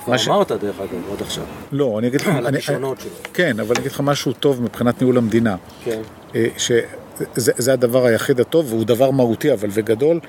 [0.05, 1.45] כבר אמרת דרך אגב, עד עכשיו.
[1.73, 2.29] לא, אני אגיד לך...
[2.29, 3.11] על הכישרונות שלו.
[3.35, 5.57] כן, אבל אני אגיד לך משהו טוב מבחינת ניהול המדינה.
[5.85, 6.01] כן.
[6.35, 10.21] אה, שזה הדבר היחיד הטוב, והוא דבר מהותי אבל וגדול,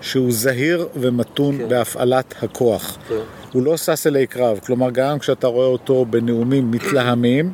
[0.00, 1.68] שהוא זהיר ומתון כן.
[1.68, 2.98] בהפעלת הכוח.
[3.08, 3.14] כן.
[3.52, 7.52] הוא לא שש אלי קרב, כלומר גם כשאתה רואה אותו בנאומים מתלהמים,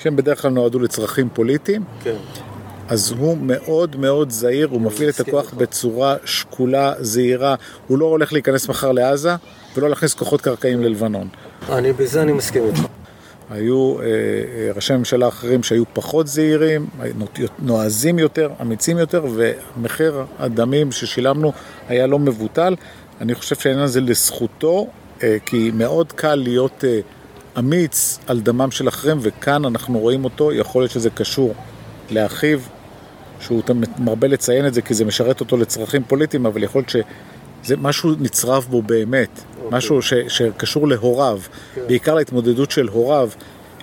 [0.00, 2.16] שהם בדרך כלל נועדו לצרכים פוליטיים, כן.
[2.88, 7.54] אז הוא מאוד מאוד זהיר, הוא מפעיל את הכוח בצורה שקולה, זהירה,
[7.86, 9.30] הוא לא הולך להיכנס מחר לעזה
[9.76, 11.28] ולא להכניס כוחות קרקעיים ללבנון.
[11.68, 12.80] אני, בזה אני מסכים איתך.
[13.50, 16.86] היו אה, אה, ראשי ממשלה אחרים שהיו פחות זהירים,
[17.58, 21.52] נועזים יותר, אמיצים יותר, ומחיר הדמים ששילמנו
[21.88, 22.76] היה לא מבוטל.
[23.20, 24.86] אני חושב שהעניין הזה לזכותו,
[25.22, 27.00] אה, כי מאוד קל להיות אה,
[27.58, 31.54] אמיץ על דמם של אחרים, וכאן אנחנו רואים אותו, יכול להיות שזה קשור
[32.10, 32.60] לאחיו,
[33.40, 33.62] שהוא
[33.98, 38.14] מרבה לציין את זה כי זה משרת אותו לצרכים פוליטיים, אבל יכול להיות שזה משהו
[38.20, 39.64] נצרב בו באמת, okay.
[39.64, 39.78] אוקיי.
[39.78, 41.74] משהו ש, שקשור להוריו, okay.
[41.74, 41.80] כן.
[41.86, 43.30] בעיקר להתמודדות של הוריו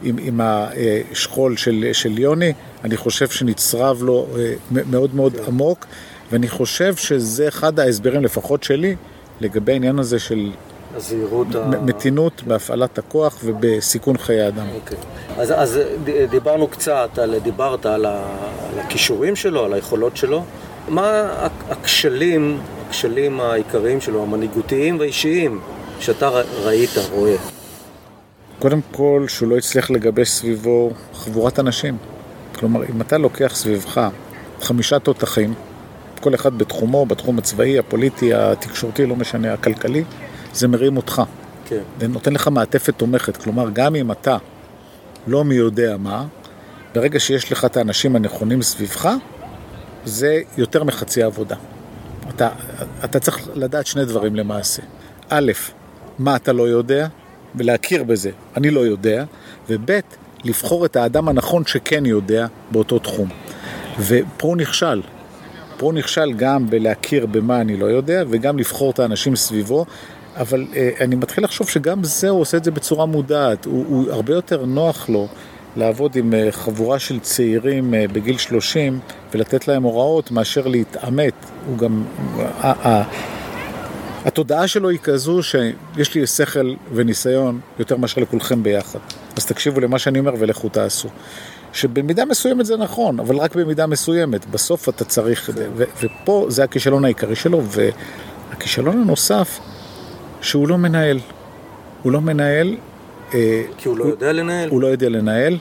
[0.02, 2.54] עם, עם השכול של, של יוני,
[2.84, 5.38] אני חושב שנצרב לו אה, מאוד מאוד okay.
[5.38, 5.44] כן.
[5.48, 5.86] עמוק,
[6.32, 8.96] ואני חושב שזה אחד ההסברים, לפחות שלי,
[9.42, 10.52] לגבי העניין הזה של
[10.98, 11.68] הזהירות ה...
[11.68, 14.66] מתינות בהפעלת הכוח ובסיכון חיי אדם.
[14.76, 14.98] אוקיי.
[15.38, 15.80] אז, אז
[16.30, 18.24] דיברנו קצת, על, דיברת על, ה,
[18.74, 20.44] על הכישורים שלו, על היכולות שלו.
[20.88, 21.30] מה
[21.70, 25.60] הכשלים, הכשלים העיקריים שלו, המנהיגותיים והאישיים,
[26.00, 26.30] שאתה
[26.64, 27.36] ראית, רואה?
[28.60, 31.98] קודם כל, שהוא לא הצליח לגבש סביבו חבורת אנשים.
[32.60, 34.10] כלומר, אם אתה לוקח סביבך
[34.62, 35.54] חמישה תותחים,
[36.20, 40.04] כל אחד בתחומו, בתחום הצבאי, הפוליטי, התקשורתי, לא משנה, הכלכלי,
[40.58, 41.22] זה מרים אותך.
[41.66, 41.82] כן.
[42.00, 43.38] זה נותן לך מעטפת תומכת.
[43.38, 44.38] כלומר, גם אם אתה
[45.28, 46.26] לא מי יודע מה,
[46.96, 49.10] ברגע שיש לך את האנשים הנכונים סביבך,
[50.06, 51.56] זה יותר מחצי עבודה.
[52.30, 52.50] אתה,
[53.04, 54.82] אתה צריך לדעת שני דברים למעשה.
[55.30, 55.52] א',
[56.20, 57.08] מה אתה לא יודע,
[57.56, 59.24] ולהכיר בזה, אני לא יודע,
[59.70, 59.92] וב',
[60.44, 63.30] לבחור את האדם הנכון שכן יודע באותו תחום.
[64.00, 65.02] ופה הוא נכשל.
[65.78, 69.86] פה הוא נכשל גם בלהכיר במה אני לא יודע, וגם לבחור את האנשים סביבו,
[70.40, 73.66] אבל אה, אני מתחיל לחשוב שגם זה, הוא עושה את זה בצורה מודעת.
[73.66, 75.28] הוא, הוא הרבה יותר נוח לו
[75.78, 79.00] לעבוד עם אה, חבורה של צעירים אה, בגיל 30
[79.34, 81.34] ולתת להם הוראות מאשר להתעמת.
[81.68, 82.04] הוא גם...
[84.26, 89.00] התודעה שלו היא כזו שיש לי שכל וניסיון יותר מאשר לכולכם ביחד.
[89.36, 91.10] אז תקשיבו למה שאני אומר ולכו תעשו.
[91.74, 94.46] שבמידה מסוימת זה נכון, אבל רק במידה מסוימת.
[94.46, 95.68] בסוף אתה צריך את זה.
[95.76, 99.60] ופה זה הכישלון העיקרי שלו, והכישלון הנוסף,
[100.42, 101.20] שהוא לא מנהל.
[102.04, 102.76] הוא לא מנהל,
[103.34, 104.70] אה, כי הוא לא יודע לנהל?
[104.70, 105.58] הוא לא יודע לנהל,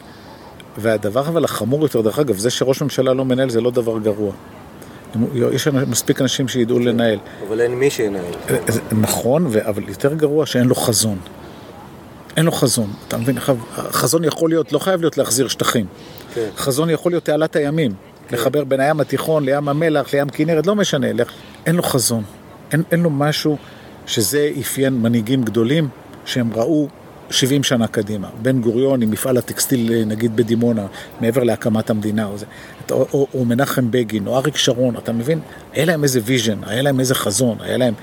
[0.79, 4.33] והדבר אבל החמור יותר, דרך אגב, זה שראש ממשלה לא מנהל זה לא דבר גרוע.
[5.53, 7.19] יש מספיק אנשים שידעו לנהל.
[7.49, 8.25] אבל אין מי שינהל.
[8.69, 11.19] זה נכון, ו- אבל יותר גרוע שאין לו חזון.
[12.37, 12.91] אין לו חזון.
[13.09, 13.39] אתה מבין?
[13.77, 15.87] חזון יכול להיות, לא חייב להיות להחזיר שטחים.
[16.35, 16.49] כן.
[16.57, 17.93] חזון יכול להיות תעלת הימים.
[18.31, 21.07] לחבר בין הים התיכון לים המלח, לים כנרת, לא משנה.
[21.67, 22.23] אין לו חזון.
[22.73, 23.57] אין, אין לו משהו
[24.07, 25.89] שזה אפיין מנהיגים גדולים
[26.25, 26.89] שהם ראו
[27.31, 28.29] 70 שנה קדימה.
[28.43, 30.87] בן גוריון עם מפעל הטקסטיל, נגיד בדימונה,
[31.21, 32.47] מעבר להקמת המדינה, או, זה,
[32.91, 35.41] או, או, או מנחם בגין, או אריק שרון, אתה מבין?
[35.73, 37.95] היה להם איזה vision, היה להם איזה חזון, היה להם...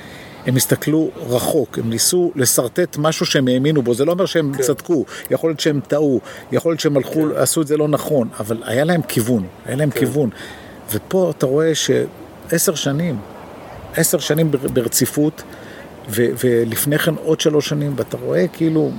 [0.45, 4.63] הם הסתכלו רחוק, הם ניסו לשרטט משהו שהם האמינו בו, זה לא אומר שהם כן.
[4.63, 6.19] צדקו, יכול להיות שהם טעו,
[6.51, 7.27] יכול להיות שהם הלכו, כן.
[7.35, 9.99] עשו את זה לא נכון, אבל היה להם כיוון, היה להם כן.
[9.99, 10.29] כיוון.
[10.91, 13.17] ופה אתה רואה שעשר שנים,
[13.95, 15.43] עשר שנים בר- ברציפות,
[16.09, 18.91] ו- ולפני כן עוד שלוש שנים, ואתה רואה כאילו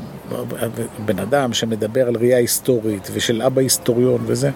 [1.05, 4.51] בן אדם שמדבר על ראייה היסטורית ושל אבא היסטוריון וזה,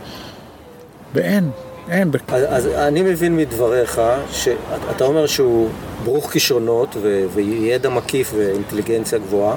[1.14, 1.50] ואין,
[1.90, 2.10] אין.
[2.28, 4.00] אז, אז אני מבין מדבריך
[4.32, 5.68] שאתה אומר שהוא
[6.04, 9.56] ברוך כישרונות ו- וידע מקיף ואינטליגנציה גבוהה,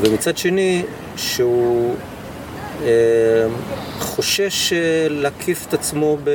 [0.00, 0.82] ומצד שני
[1.16, 1.94] שהוא
[2.82, 2.88] אה,
[4.00, 4.78] חושש אה,
[5.10, 6.30] להקיף את עצמו ב-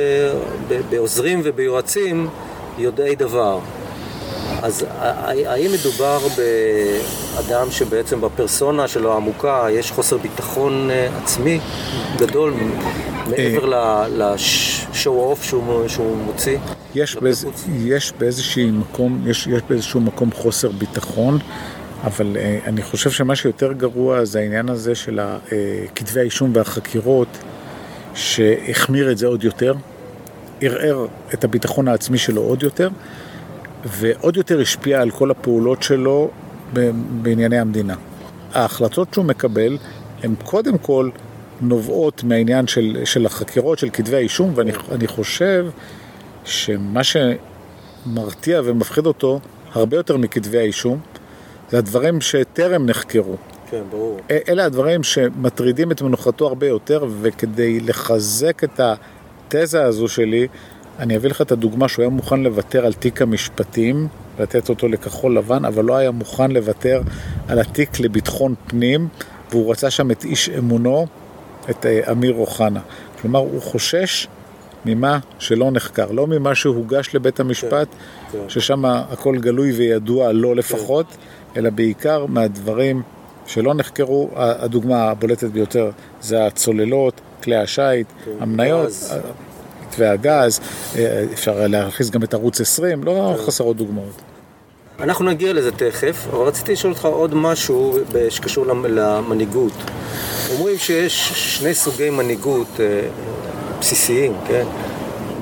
[0.68, 2.28] ב- בעוזרים וביועצים
[2.78, 3.58] יודעי דבר.
[4.64, 4.84] אז
[5.46, 6.18] האם מדובר
[7.36, 11.60] באדם שבעצם בפרסונה שלו העמוקה יש חוסר ביטחון אה, עצמי
[12.16, 12.54] גדול
[13.30, 13.72] מעבר
[14.08, 16.58] לשואו אוף שהוא, שהוא מוציא?
[16.94, 17.46] יש, באיז,
[17.78, 21.38] יש באיזשהו מקום, יש, יש באיזשהו מקום חוסר ביטחון,
[22.04, 25.36] אבל אה, אני חושב שמה שיותר גרוע זה העניין הזה של אה,
[25.94, 27.28] כתבי האישום והחקירות,
[28.14, 29.74] שהחמיר את זה עוד יותר,
[30.60, 32.88] ערער את הביטחון העצמי שלו עוד יותר,
[33.84, 36.30] ועוד יותר השפיע על כל הפעולות שלו
[37.22, 37.94] בענייני המדינה.
[38.52, 39.78] ההחלטות שהוא מקבל
[40.22, 41.10] הן קודם כל
[41.60, 45.66] נובעות מהעניין של, של החקירות, של כתבי האישום, ואני אני חושב
[46.44, 49.40] שמה שמרתיע ומפחיד אותו
[49.72, 51.00] הרבה יותר מכתבי האישום,
[51.70, 53.36] זה הדברים שטרם נחקרו.
[53.70, 54.20] כן, ברור.
[54.48, 60.48] אלה הדברים שמטרידים את מנוחתו הרבה יותר, וכדי לחזק את התזה הזו שלי,
[60.98, 65.36] אני אביא לך את הדוגמה שהוא היה מוכן לוותר על תיק המשפטים, לתת אותו לכחול
[65.36, 67.02] לבן, אבל לא היה מוכן לוותר
[67.48, 69.08] על התיק לביטחון פנים,
[69.50, 71.06] והוא רצה שם את איש אמונו,
[71.70, 72.80] את אה, אמיר אוחנה.
[73.20, 74.26] כלומר, הוא חושש
[74.84, 77.88] ממה שלא נחקר, לא ממה שהוגש לבית המשפט,
[78.32, 78.38] כן.
[78.48, 81.06] ששם הכל גלוי וידוע לו לפחות,
[81.56, 83.02] אלא בעיקר מהדברים
[83.46, 84.30] שלא נחקרו.
[84.36, 88.06] הדוגמה הבולטת ביותר זה הצוללות, כלי השיט,
[88.40, 88.90] המניות.
[89.94, 90.60] מתווה הגז,
[90.96, 94.22] אה, אפשר להכניס גם את ערוץ 20, לא חסרות דוגמאות.
[95.00, 99.72] אנחנו נגיע לזה תכף, אבל רציתי לשאול אותך עוד משהו שקשור למ- למנהיגות.
[100.56, 102.84] אומרים שיש שני סוגי מנהיגות אה,
[103.80, 104.64] בסיסיים, כן?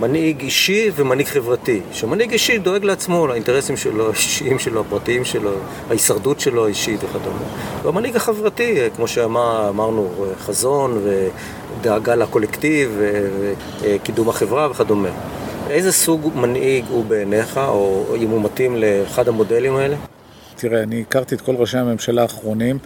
[0.01, 1.81] מנהיג אישי ומנהיג חברתי.
[1.93, 5.51] שמנהיג אישי דואג לעצמו, לאינטרסים שלו, האישיים שלו, הפרטיים שלו,
[5.89, 7.39] ההישרדות שלו האישית וכדומה.
[7.83, 10.09] והמנהיג החברתי, אה, כמו שאמרנו,
[10.41, 11.03] חזון
[11.83, 13.01] ודאגה לקולקטיב
[13.81, 15.09] וקידום החברה וכדומה.
[15.71, 19.97] איזה סוג מנהיג הוא בעיניך, או אם הוא מתאים לאחד המודלים האלה?
[20.57, 22.79] תראה, אני הכרתי את כל ראשי הממשלה האחרונים,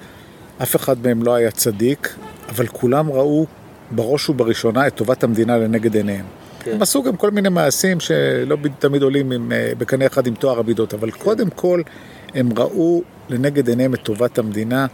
[0.63, 2.15] אף אחד מהם לא היה צדיק,
[2.49, 3.47] אבל כולם ראו
[3.91, 6.25] בראש ובראשונה את טובת המדינה לנגד עיניהם.
[6.61, 6.73] כן.
[6.73, 10.59] הם עשו גם כל מיני מעשים שלא תמיד עולים עם, אה, בקנה אחד עם תואר
[10.59, 11.83] המידות, אבל קודם כל
[12.35, 14.87] הם ראו לנגד עיניהם את טובת המדינה,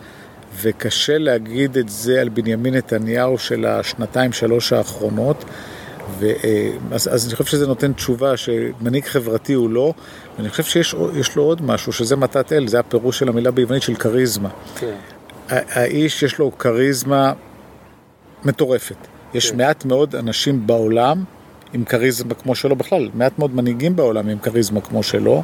[0.61, 5.45] וקשה להגיד את זה על בנימין נתניהו של השנתיים שלוש האחרונות.
[6.19, 9.95] ו, אה, אז, אז אני חושב שזה נותן תשובה שמנהיג חברתי הוא לא,
[10.37, 13.83] ואני חושב שיש יש לו עוד משהו, שזה מתת אל, זה הפירוש של המילה ביוונית
[13.83, 14.49] של כריזמה.
[14.77, 14.95] כן.
[15.49, 17.33] האיש יש לו כריזמה
[18.45, 18.97] מטורפת.
[19.35, 19.57] יש כן.
[19.57, 21.25] מעט מאוד אנשים בעולם
[21.73, 25.43] עם כריזמה כמו שלו בכלל, מעט מאוד מנהיגים בעולם עם כריזמה כמו שלו.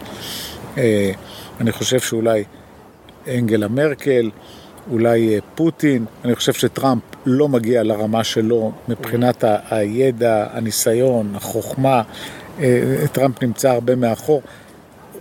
[0.79, 1.13] אה,
[1.61, 2.45] אני חושב שאולי
[3.29, 4.31] אנגלה מרקל,
[4.91, 12.03] אולי אה, פוטין, אני חושב שטראמפ לא מגיע לרמה שלו מבחינת הידע, הניסיון, החוכמה.
[12.61, 14.43] אה, טראמפ נמצא הרבה מאחור.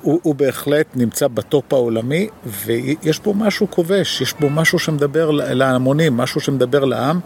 [0.01, 6.17] הוא, הוא בהחלט נמצא בטופ העולמי, ויש בו משהו כובש, יש בו משהו שמדבר להמונים,
[6.17, 7.19] משהו שמדבר לעם,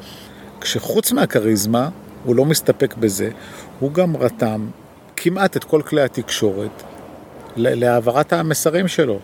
[0.62, 1.90] כשחוץ מהכריזמה,
[2.24, 3.30] הוא לא מסתפק בזה,
[3.80, 4.68] הוא גם רתם
[5.16, 6.84] כמעט את כל כלי התקשורת
[7.56, 9.20] להעברת המסרים שלו,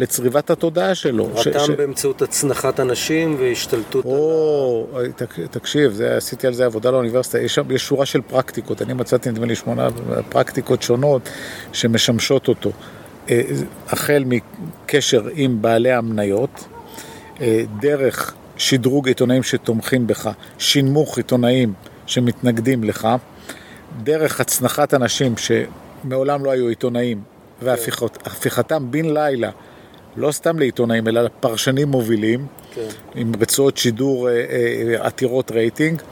[0.00, 1.28] לצריבת התודעה שלו.
[1.36, 4.10] ש- רתם ש- באמצעות הצנחת אנשים והשתלטות על...
[4.10, 4.86] או,
[5.16, 9.30] תק- תקשיב, זה, עשיתי על זה עבודה לאוניברסיטה, יש יש שורה של פרקטיקות, אני מצאתי
[9.30, 9.88] נדמה לי שמונה
[10.28, 11.28] פרקטיקות שונות
[11.72, 12.70] שמשמשות אותו.
[13.30, 13.42] אה,
[13.88, 16.64] החל מקשר עם בעלי המניות,
[17.40, 21.72] אה, דרך שדרוג עיתונאים שתומכים בך, שינמוך עיתונאים
[22.06, 23.08] שמתנגדים לך,
[24.02, 27.20] דרך הצנחת אנשים שמעולם לא היו עיתונאים,
[27.62, 29.50] והפיכתם בן לילה,
[30.16, 32.88] לא סתם לעיתונאים, אלא לפרשנים מובילים, כן.
[33.14, 36.02] עם רצועות שידור אה, אה, עתירות רייטינג,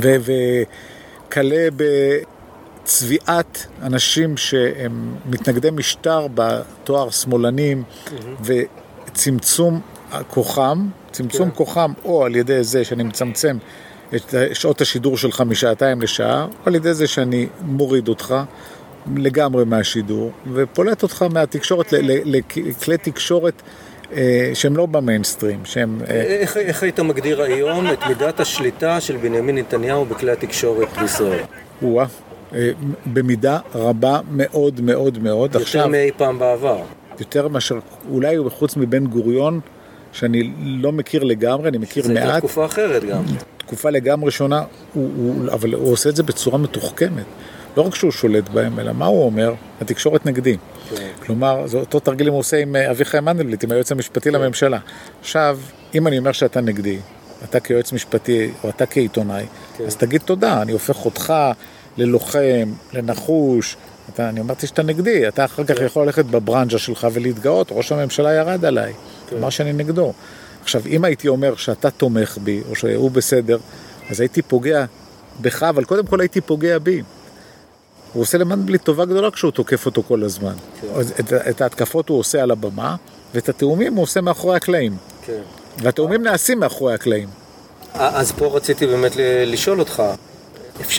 [0.00, 1.68] וכלה
[2.82, 7.82] בצביעת אנשים שהם מתנגדי משטר בתואר שמאלנים,
[8.44, 9.80] וצמצום
[10.30, 11.56] כוחם, צמצום כן.
[11.56, 13.58] כוחם או על ידי זה שאני מצמצם
[14.14, 18.34] את שעות השידור שלך משעתיים לשעה, או על ידי זה שאני מוריד אותך.
[19.16, 21.92] לגמרי מהשידור, ופולט אותך מהתקשורת
[22.24, 23.62] לכלי תקשורת
[24.12, 26.00] אה, שהם לא במיינסטרים, שהם...
[26.08, 31.42] אה, איך, איך היית מגדיר היום את מידת השליטה של בנימין נתניהו בכלי התקשורת בישראל?
[32.54, 32.70] אה,
[33.06, 35.54] במידה רבה מאוד מאוד מאוד.
[35.54, 36.78] יותר עכשיו, מאי פעם בעבר.
[37.20, 37.78] יותר מאשר,
[38.10, 39.60] אולי חוץ מבן גוריון,
[40.12, 43.22] שאני לא מכיר לגמרי, אני מכיר זו הייתה מעט, תקופה אחרת גם.
[43.56, 44.62] תקופה לגמרי שונה,
[44.94, 47.24] הוא, הוא, אבל הוא עושה את זה בצורה מתוחכמת.
[47.76, 49.54] לא רק שהוא שולט בהם, אלא מה הוא אומר?
[49.80, 50.56] התקשורת נגדי.
[50.90, 51.10] כן.
[51.22, 54.78] כלומר, זה אותו תרגיל הוא עושה עם אה, אביחי מנדלבליט, עם היועץ המשפטי לממשלה.
[55.20, 55.58] עכשיו,
[55.94, 56.98] אם אני אומר שאתה נגדי,
[57.44, 59.46] אתה כיועץ משפטי, או אתה כעיתונאי,
[59.86, 61.34] אז תגיד תודה, אני הופך אותך
[61.96, 63.76] ללוחם, לנחוש.
[64.14, 68.32] אתה, אני אמרתי שאתה נגדי, אתה אחר כך יכול ללכת בברנז'ה שלך ולהתגאות, ראש הממשלה
[68.32, 68.92] ירד עליי,
[69.38, 70.12] אמר שאני נגדו.
[70.62, 73.58] עכשיו, אם הייתי אומר שאתה תומך בי, או שהוא בסדר,
[74.10, 74.84] אז הייתי פוגע
[75.40, 77.02] בך, אבל קודם כל הייתי פוגע בי.
[78.16, 80.52] הוא עושה למנדלבליט טובה גדולה כשהוא תוקף אותו כל הזמן.
[80.94, 82.96] אז את, את ההתקפות הוא עושה על הבמה,
[83.34, 84.96] ואת התיאומים הוא עושה מאחורי הקלעים.
[85.26, 85.40] כן.
[85.82, 87.28] והתיאומים נעשים מאחורי הקלעים.
[87.94, 89.12] אז פה רציתי באמת
[89.46, 90.02] לשאול אותך,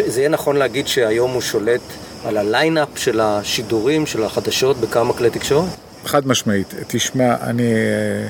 [0.08, 1.82] זה יהיה נכון להגיד שהיום הוא שולט
[2.25, 5.69] על הליינאפ של השידורים, של החדשות בכמה כלי תקשורת?
[6.06, 6.73] חד משמעית.
[6.88, 7.73] תשמע, אני...
[7.73, 8.27] אה,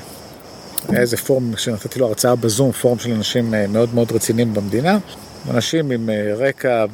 [0.89, 4.97] היה איזה פורום שנתתי לו הרצאה בזום, פורום של אנשים אה, מאוד מאוד רציניים במדינה.
[5.49, 6.85] אנשים עם אה, רקע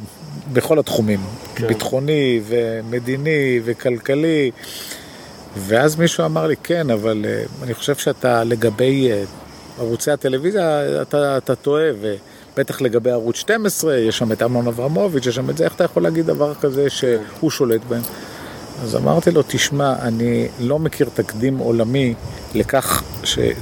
[0.54, 1.19] בכל התחומים,
[1.56, 1.67] כן.
[1.67, 4.52] ביטחוני ומדיני וכלכלי.
[5.58, 9.24] ואז מישהו אמר לי, כן, אבל אה, אני חושב שאתה לגבי אה,
[9.80, 15.36] ערוצי הטלוויזיה, אתה, אתה טועה, ובטח לגבי ערוץ 12, יש שם את אמנון אברמוביץ', יש
[15.36, 18.02] שם את זה, איך אתה יכול להגיד דבר כזה שהוא שולט בהם?
[18.84, 22.13] אז אמרתי לו, תשמע, אני לא מכיר תקדים עולמי
[22.56, 23.04] לכך,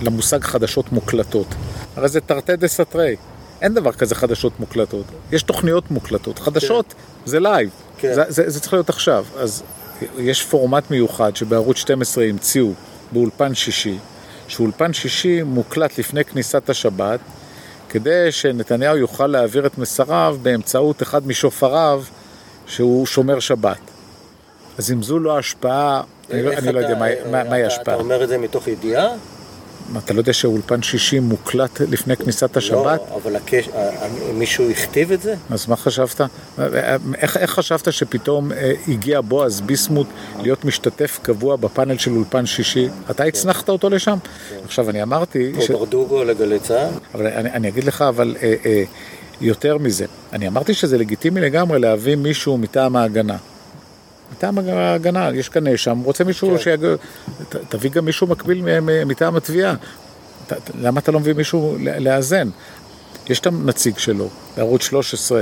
[0.02, 1.48] למושג חדשות מוקלטות.
[1.96, 3.16] הרי זה תרתי דה סתרי.
[3.62, 5.06] אין דבר כזה חדשות מוקלטות.
[5.32, 6.40] יש תוכניות מוקלטות.
[6.40, 6.94] חדשות
[7.26, 7.70] זה live.
[7.98, 8.14] כן.
[8.14, 9.26] זה, זה, זה צריך להיות עכשיו.
[9.38, 9.64] אז
[10.18, 12.72] יש פורמט מיוחד שבערוץ 12 המציאו
[13.12, 13.98] באולפן שישי,
[14.48, 17.20] שאולפן שישי מוקלט לפני כניסת השבת,
[17.90, 22.04] כדי שנתניהו יוכל להעביר את מסריו באמצעות אחד משופריו
[22.68, 23.78] שהוא שומר שבת.
[24.78, 26.02] אז אם זו לא השפעה,
[26.32, 27.96] אני לא, אני לא יודע מה- מה- מהי אתה- ההשפעה.
[27.96, 29.08] אתה אומר את זה מתוך ידיעה?
[29.92, 33.02] מה, אתה לא יודע שאולפן שישי מוקלט לפני כניסת השבת?
[33.10, 33.68] לא, אבל הקש...
[33.68, 35.36] ה- ה- מישהו הכתיב את זה?
[35.50, 36.22] אז מה חשבת?
[37.18, 40.08] איך, איך חשבת שפתאום אה, הגיע בועז ביסמוט
[40.42, 42.90] להיות משתתף קבוע בפאנל של אולפן שישי?
[43.12, 44.18] אתה הצנחת אותו לשם?
[44.66, 45.54] עכשיו, אני אמרתי...
[45.58, 46.90] או ברדוגו לגלי צה"ל?
[47.16, 48.84] אבל אני, אני אגיד לך, אבל אה, אה,
[49.42, 53.38] יותר מזה, אני אמרתי שזה לגיטימי לגמרי להביא מישהו מטעם ההגנה.
[54.32, 56.58] מטעם ההגנה, יש כאן נאשם, רוצה מישהו כן.
[56.64, 56.86] שיג...
[57.50, 58.64] ת- תביא גם מישהו מקביל
[59.06, 59.76] מטעם התביעה.
[60.48, 62.50] ת- למה אתה לא מביא מישהו לאזן?
[63.30, 65.42] יש את הנציג שלו, בערוץ 13,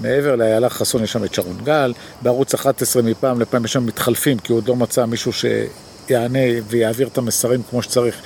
[0.00, 4.38] מעבר לאיילה חסון יש שם את שרון גל, בערוץ 11 מפעם לפעם יש שם מתחלפים,
[4.38, 8.16] כי הוא עוד לא מצא מישהו שיענה ויעביר את המסרים כמו שצריך,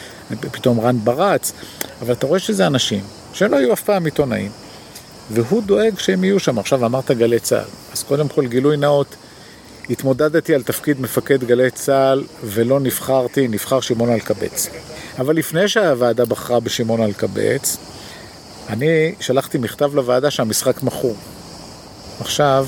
[0.41, 1.53] פתאום רן ברץ,
[2.03, 3.01] אבל אתה רואה שזה אנשים
[3.33, 4.51] שלא היו אף פעם עיתונאים,
[5.31, 6.59] והוא דואג שהם יהיו שם.
[6.59, 9.15] עכשיו אמרת גלי צה"ל, אז קודם כל גילוי נאות,
[9.91, 14.69] התמודדתי על תפקיד מפקד גלי צה"ל ולא נבחרתי, נבחר שמעון אלקבץ.
[15.19, 17.77] אבל לפני שהוועדה בחרה בשמעון אלקבץ,
[18.69, 21.17] אני שלחתי מכתב לוועדה שהמשחק מכור.
[22.21, 22.67] עכשיו,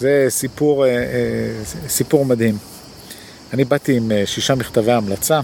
[0.00, 0.98] זה סיפור, אה, אה,
[1.88, 2.58] סיפור מדהים.
[3.52, 5.40] אני באתי עם אה, שישה מכתבי המלצה,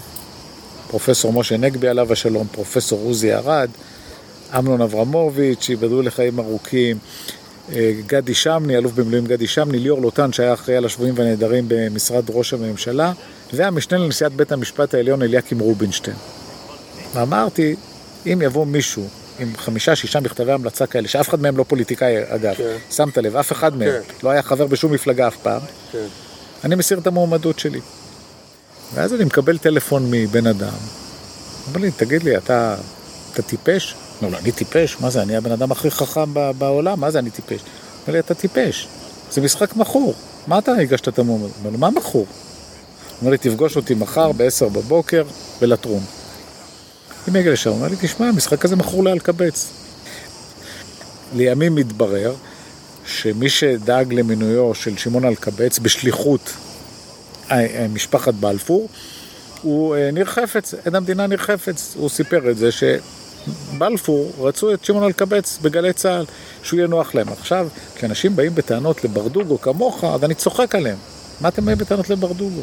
[0.89, 3.71] פרופסור משה נגבי עליו השלום, פרופסור עוזי ארד,
[4.59, 6.99] אמנון אברמוביץ', שיבדלו לחיים ארוכים,
[8.07, 12.53] גדי שמני, אלוף במילואים גדי שמני, ליאור לוטן שהיה אחראי על השבויים והנעדרים במשרד ראש
[12.53, 13.13] הממשלה,
[13.53, 16.17] והמשנה לנשיאת בית המשפט העליון אליקים רובינשטיין.
[17.15, 17.77] ואמרתי,
[18.27, 19.09] אם יבוא מישהו
[19.39, 22.77] עם חמישה, שישה מכתבי המלצה כאלה, שאף אחד מהם לא פוליטיקאי אגב, כן.
[22.91, 24.15] שמת לב, אף אחד מהם כן.
[24.23, 25.61] לא היה חבר בשום מפלגה אף פעם,
[25.93, 26.07] כן.
[26.65, 27.81] אני מסיר את המועמדות שלי.
[28.95, 30.77] ואז אני מקבל טלפון מבן אדם,
[31.69, 32.77] אומר לי, תגיד לי, אתה,
[33.33, 33.95] אתה טיפש?
[34.23, 34.97] לא, לא, אני טיפש?
[35.01, 37.61] מה זה, אני הבן אדם הכי חכם בעולם, מה זה אני טיפש?
[38.03, 38.89] אומר לי, אתה טיפש,
[39.31, 40.15] זה משחק מכור,
[40.47, 41.51] מה אתה הגשת את המועמדות?
[41.59, 42.27] אומר לו, מה מכור?
[43.21, 45.25] אומר לי, תפגוש אותי מחר ב-10 בבוקר
[45.61, 46.03] בלטרון.
[47.29, 49.71] אני מגיע לשם, הוא אומר לי, תשמע, המשחק הזה מכור לאלקבץ.
[51.35, 52.35] לימים מתברר
[53.07, 56.53] שמי שדאג למינויו של שמעון אלקבץ בשליחות
[57.51, 58.89] אה, אה, משפחת בלפור
[59.63, 61.95] הוא אה, ניר חפץ, עד המדינה ניר חפץ.
[61.99, 62.71] הוא סיפר את זה
[63.47, 66.25] שבלפור רצו את שמעון אלקבץ בגלי צה"ל,
[66.63, 67.29] שהוא יהיה נוח להם.
[67.29, 70.97] עכשיו, כשאנשים באים בטענות לברדוגו כמוך, אז אני צוחק עליהם.
[71.41, 72.61] מה אתם באים בטענות לברדוגו?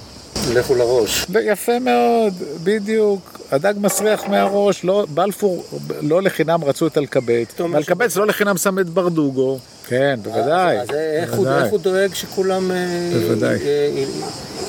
[0.53, 1.25] לכו לראש.
[1.43, 3.39] יפה מאוד, בדיוק.
[3.51, 5.63] הדג מסריח מהראש, לא, בלפור
[6.01, 9.59] לא לחינם רצו את אלקבץ, אומר ואלקבץ לא לחינם שם את ברדוגו.
[9.88, 10.80] כן, בוודאי.
[10.80, 12.71] אז איך הוא- דואג שכולם...
[12.71, 12.77] אה,
[13.13, 13.57] בוודאי.
[13.65, 14.03] אה,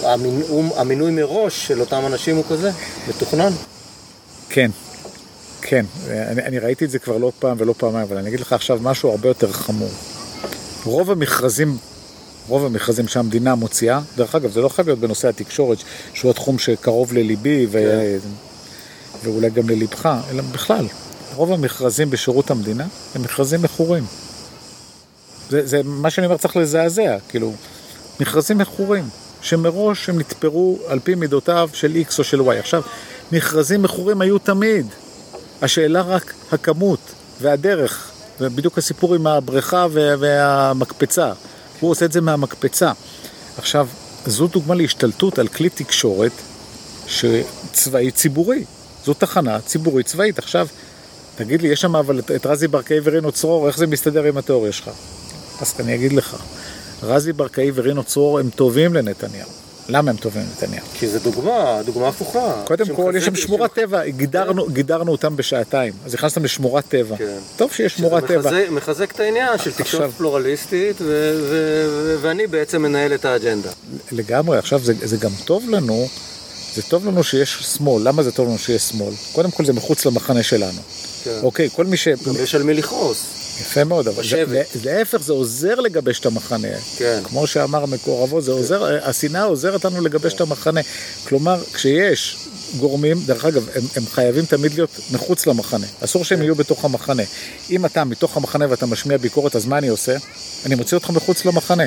[0.04, 0.14] אה,
[0.76, 2.70] המינוי מראש של אותם אנשים הוא כזה,
[3.08, 3.52] מתוכנן.
[4.50, 4.70] כן,
[5.62, 5.86] כן.
[6.08, 8.78] אני, אני ראיתי את זה כבר לא פעם ולא פעמיים, אבל אני אגיד לך עכשיו
[8.82, 9.90] משהו הרבה יותר חמור.
[10.84, 11.76] רוב המכרזים,
[12.48, 15.78] רוב המכרזים שהמדינה מוציאה, דרך אגב, זה לא חייב להיות בנושא התקשורת,
[16.14, 18.00] שהוא התחום שקרוב לליבי ו...
[19.24, 20.86] ואולי גם ללבך, אלא בכלל,
[21.34, 24.04] רוב המכרזים בשירות המדינה הם מכרזים מכורים.
[25.50, 27.52] זה, זה מה שאני אומר צריך לזעזע, כאילו,
[28.20, 29.04] מכרזים מכורים,
[29.42, 32.52] שמראש הם נתפרו על פי מידותיו של X או של Y.
[32.52, 32.82] עכשיו,
[33.32, 34.86] מכרזים מכורים היו תמיד.
[35.62, 36.98] השאלה רק הכמות
[37.40, 41.32] והדרך, ובדיוק הסיפור עם הבריכה וה- והמקפצה.
[41.80, 42.92] הוא עושה את זה מהמקפצה.
[43.58, 43.88] עכשיו,
[44.26, 46.32] זו דוגמה להשתלטות על כלי תקשורת
[47.06, 48.64] שצבאי ציבורי.
[49.04, 50.38] זו תחנה ציבורית צבאית.
[50.38, 50.66] עכשיו,
[51.36, 54.36] תגיד לי, יש שם אבל את, את רזי ברקאי ורינו צרור, איך זה מסתדר עם
[54.36, 54.90] התיאוריה שלך?
[55.60, 56.36] אז אני אגיד לך,
[57.02, 59.48] רזי ברקאי ורינו צרור הם טובים לנתניהו.
[59.88, 60.86] למה הם טובים לנתניהו?
[60.94, 62.62] כי זה דוגמה, דוגמה הפוכה.
[62.64, 67.16] קודם כל, יש שם שמורת טבע, גידרנו, גידרנו אותם בשעתיים, אז הכנסתם לשמורת טבע.
[67.16, 67.38] כן.
[67.56, 68.50] טוב שיש שמורת טבע.
[68.50, 73.24] מחזק- מחזק את העניין של תקשורת עכשיו- פלורליסטית, ו- ו- ו- ואני בעצם מנהל את
[73.24, 73.70] האג'נדה.
[74.12, 76.08] לגמרי, עכשיו זה, זה גם טוב לנו,
[76.74, 79.14] זה טוב לנו שיש שמאל, למה זה טוב לנו שיש שמאל?
[79.32, 80.80] קודם כל זה מחוץ למחנה שלנו.
[81.24, 81.38] כן.
[81.42, 82.08] אוקיי, כל מי ש...
[82.08, 83.24] גם יש על מי לכעוס.
[83.60, 84.66] יפה מאוד, אבל זה, בשבט.
[84.72, 86.68] זה- להפך, זה עוזר לגבש את המחנה.
[86.96, 87.20] כן.
[87.24, 90.80] כמו שאמר מקורבו, זה עוזר, השנאה עוזרת לנו לגבש את המחנה.
[91.28, 92.36] כלומר, כשיש
[92.78, 95.86] גורמים, דרך אגב, הם, הם חייבים תמיד להיות מחוץ למחנה.
[96.04, 96.28] אסור כן.
[96.28, 97.22] שהם יהיו בתוך המחנה.
[97.70, 100.16] אם אתה מתוך המחנה ואתה משמיע ביקורת, אז מה אני עושה?
[100.66, 101.84] אני מוציא אותך מחוץ למחנה.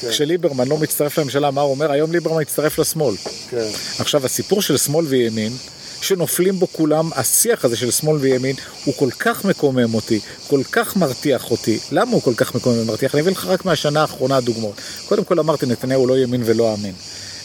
[0.00, 0.08] כן.
[0.10, 1.92] כשליברמן לא מצטרף לממשלה, מה הוא אומר?
[1.92, 3.14] היום ליברמן יצטרף לשמאל.
[3.50, 3.68] כן.
[3.98, 5.52] עכשיו, הסיפור של שמאל וימין,
[6.00, 10.96] שנופלים בו כולם, השיח הזה של שמאל וימין, הוא כל כך מקומם אותי, כל כך
[10.96, 11.78] מרתיח אותי.
[11.92, 13.14] למה הוא כל כך מקומם ומרתיח?
[13.14, 14.80] אני אביא לך רק מהשנה האחרונה דוגמאות.
[15.08, 16.94] קודם כל אמרתי, נתניהו לא ימין ולא אמין.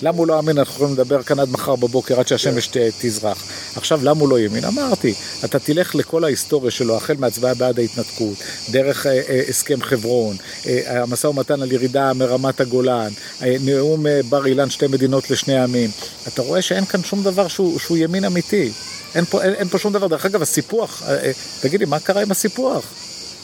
[0.01, 0.57] למה הוא לא אמין?
[0.57, 3.43] אנחנו יכולים לדבר כאן עד מחר בבוקר, עד שהשמש ת- תזרח.
[3.75, 4.65] עכשיו, למה הוא לא ימין?
[4.65, 5.13] אמרתי,
[5.45, 8.37] אתה תלך לכל ההיסטוריה שלו, החל מהצבעה בעד ההתנתקות,
[8.71, 10.35] דרך אה, אה, הסכם חברון,
[10.67, 13.09] אה, המשא ומתן על ירידה מרמת הגולן,
[13.41, 15.89] אה, נאום אה, בר אילן שתי מדינות לשני עמים.
[16.27, 18.71] אתה רואה שאין כאן שום דבר שהוא, שהוא ימין אמיתי.
[19.15, 20.07] אין פה, אין, אין פה שום דבר.
[20.07, 21.31] דרך אגב, הסיפוח, אה, אה,
[21.61, 22.83] תגיד לי, מה קרה עם הסיפוח?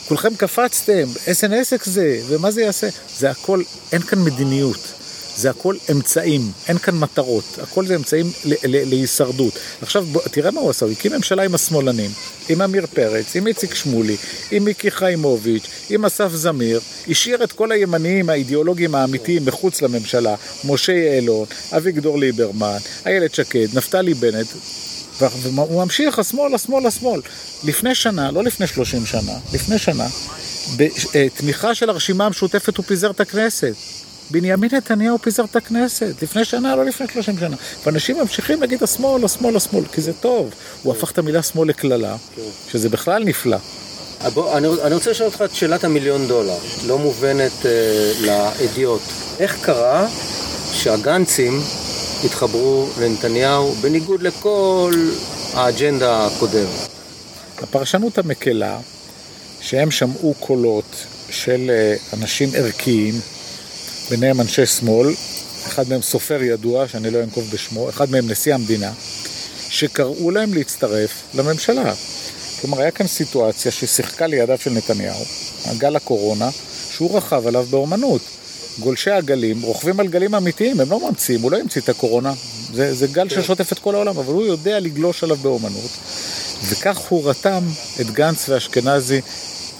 [0.07, 2.87] כולכם קפצתם, איזה עסק זה, ומה זה יעשה?
[3.17, 4.96] זה הכל, אין כאן מדיניות.
[5.37, 9.53] זה הכל אמצעים, אין כאן מטרות, הכל זה אמצעים ל- ל- להישרדות.
[9.81, 12.11] עכשיו בוא, תראה מה הוא עשה, הוא הקים ממשלה עם השמאלנים,
[12.49, 14.17] עם עמיר פרץ, עם איציק שמולי,
[14.51, 16.79] עם מיקי חיימוביץ', עם אסף זמיר,
[17.09, 20.35] השאיר את כל הימניים האידיאולוגיים האמיתיים מחוץ לממשלה,
[20.65, 21.45] משה יעלון,
[21.77, 24.47] אביגדור ליברמן, איילת שקד, נפתלי בנט,
[25.19, 27.21] והוא ממשיך, השמאל, השמאל, השמאל.
[27.63, 30.07] לפני שנה, לא לפני 30 שנה, לפני שנה,
[30.77, 33.73] בתמיכה של הרשימה המשותפת הוא פיזר את הכנסת.
[34.31, 37.55] בנימין נתניהו פיזר את הכנסת, לפני שנה, לא לפני 30 שנה.
[37.85, 40.49] ואנשים ממשיכים להגיד השמאל, השמאל, השמאל, כי זה טוב.
[40.83, 42.15] הוא הפך את המילה שמאל לקללה,
[42.71, 43.57] שזה בכלל נפלא.
[44.33, 46.57] בוא, אני, אני רוצה לשאול אותך את שאלת המיליון דולר,
[46.87, 47.71] לא מובנת אה,
[48.21, 49.01] לאדיוט.
[49.39, 50.07] איך קרה
[50.71, 51.61] שהגנצים
[52.25, 54.93] התחברו לנתניהו בניגוד לכל
[55.53, 56.89] האג'נדה הקודמת?
[57.57, 58.79] הפרשנות המקלה,
[59.61, 63.13] שהם שמעו קולות של אה, אנשים ערכיים,
[64.09, 65.13] ביניהם אנשי שמאל,
[65.67, 68.91] אחד מהם סופר ידוע, שאני לא אנקוב בשמו, אחד מהם נשיא המדינה,
[69.69, 71.93] שקראו להם להצטרף לממשלה.
[72.61, 75.25] כלומר, היה כאן סיטואציה ששיחקה לידיו של נתניהו,
[75.77, 76.49] גל הקורונה,
[76.91, 78.21] שהוא רכב עליו באומנות.
[78.79, 82.33] גולשי הגלים רוכבים על גלים אמיתיים, הם לא ממציאים, הוא לא המציא את הקורונה.
[82.73, 83.41] זה, זה גל כן.
[83.41, 85.91] ששוטף את כל העולם, אבל הוא יודע לגלוש עליו באומנות.
[86.69, 87.63] וכך הוא רתם
[88.01, 89.21] את גנץ ואשכנזי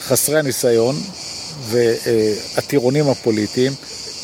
[0.02, 0.96] חסרי הניסיון
[1.70, 3.74] והטירונים הפוליטיים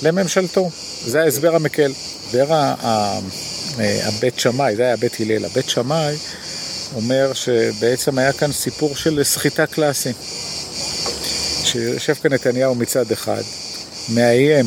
[0.04, 0.70] לממשלתו.
[1.06, 1.91] זה ההסבר המקל.
[2.28, 2.74] הסבר
[3.78, 5.45] הבית שמאי, זה היה בית הלל.
[5.45, 6.16] הבית שמאי
[6.95, 10.12] אומר שבעצם היה כאן סיפור של סחיטה קלאסי.
[11.64, 13.41] שיושב כאן נתניהו מצד אחד,
[14.10, 14.66] מאיים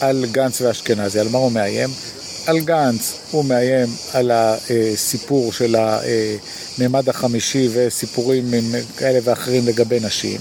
[0.00, 1.20] על גנץ ואשכנזי.
[1.20, 1.90] על מה הוא מאיים?
[2.46, 5.76] על גנץ הוא מאיים על הסיפור של
[6.78, 8.50] הממד החמישי וסיפורים
[8.96, 10.40] כאלה ואחרים לגבי נשים.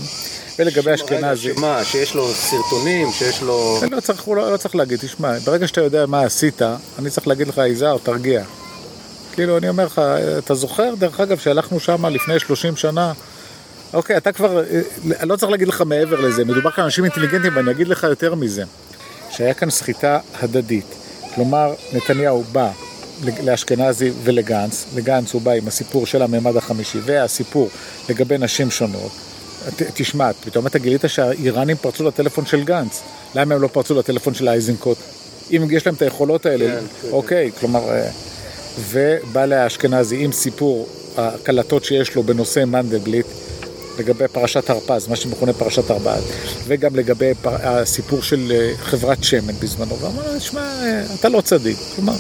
[0.59, 1.53] ולגבי אשכנזי...
[1.55, 3.79] שמה, שיש לו סרטונים, שיש לו...
[3.91, 6.61] לא צריך, לא, לא צריך להגיד, תשמע, ברגע שאתה יודע מה עשית,
[6.99, 8.43] אני צריך להגיד לך, יזהר, תרגיע.
[9.33, 10.01] כאילו, אני אומר לך,
[10.37, 13.13] אתה זוכר, דרך אגב, שהלכנו שם לפני 30 שנה,
[13.93, 14.63] אוקיי, אתה כבר,
[15.19, 18.35] אני לא צריך להגיד לך מעבר לזה, מדובר כאן אנשים אינטליגנטים, ואני אגיד לך יותר
[18.35, 18.63] מזה,
[19.31, 20.85] שהיה כאן סחיטה הדדית.
[21.35, 22.71] כלומר, נתניהו בא
[23.43, 27.69] לאשכנזי ולגנץ, לגנץ הוא בא עם הסיפור של הממד החמישי והסיפור
[28.09, 29.11] לגבי נשים שונות.
[29.75, 33.01] ת, תשמע, פתאום אתה גילית שהאיראנים פרצו לטלפון של גנץ.
[33.35, 34.97] למה הם לא פרצו לטלפון של אייזנקוט?
[35.51, 37.07] אם יש להם את היכולות האלה, כן, כן.
[37.11, 37.59] אוקיי, כן.
[37.59, 37.89] כלומר...
[37.89, 38.09] אה,
[38.79, 40.87] ובא לאשכנזי עם סיפור
[41.17, 43.25] הקלטות שיש לו בנושא מנדלבליט,
[43.99, 46.23] לגבי פרשת הרפז, מה שמכונה פרשת הרפז,
[46.67, 47.55] וגם לגבי פר...
[47.59, 51.77] הסיפור של אה, חברת שמן בזמנו, ואמר לו, שמע, אה, אתה לא צדיק.
[51.95, 52.13] כלומר,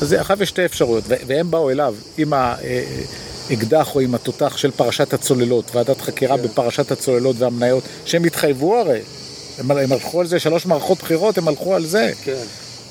[0.00, 2.32] אז עכשיו יש שתי אפשרויות, והם באו אליו עם
[3.50, 6.42] האקדח או עם התותח של פרשת הצוללות, ועדת חקירה כן.
[6.42, 9.00] בפרשת הצוללות והמניות, שהם התחייבו הרי.
[9.58, 12.12] הם, הם הלכו על זה שלוש מערכות בחירות, הם הלכו על זה.
[12.24, 12.44] כן.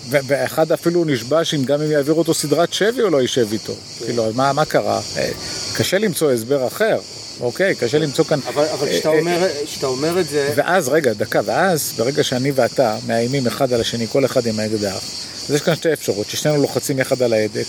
[0.09, 3.73] ואחד אפילו נשבע שאם גם אם יעבירו אותו סדרת שבי הוא לא יישב איתו.
[3.73, 4.05] כן.
[4.05, 5.01] כאילו, מה, מה קרה?
[5.17, 5.29] אה,
[5.75, 6.99] קשה למצוא הסבר אחר.
[7.39, 8.39] אוקיי, קשה למצוא כאן...
[8.47, 9.47] אבל, אבל כשאתה, אה, אומר,
[9.83, 10.53] אומר את זה...
[10.55, 15.03] ואז, רגע, דקה, ואז, ברגע שאני ואתה מאיימים אחד על השני, כל אחד עם האקדח,
[15.49, 17.65] אז יש כאן שתי אפשרות, ששנינו לוחצים יחד על ההדק,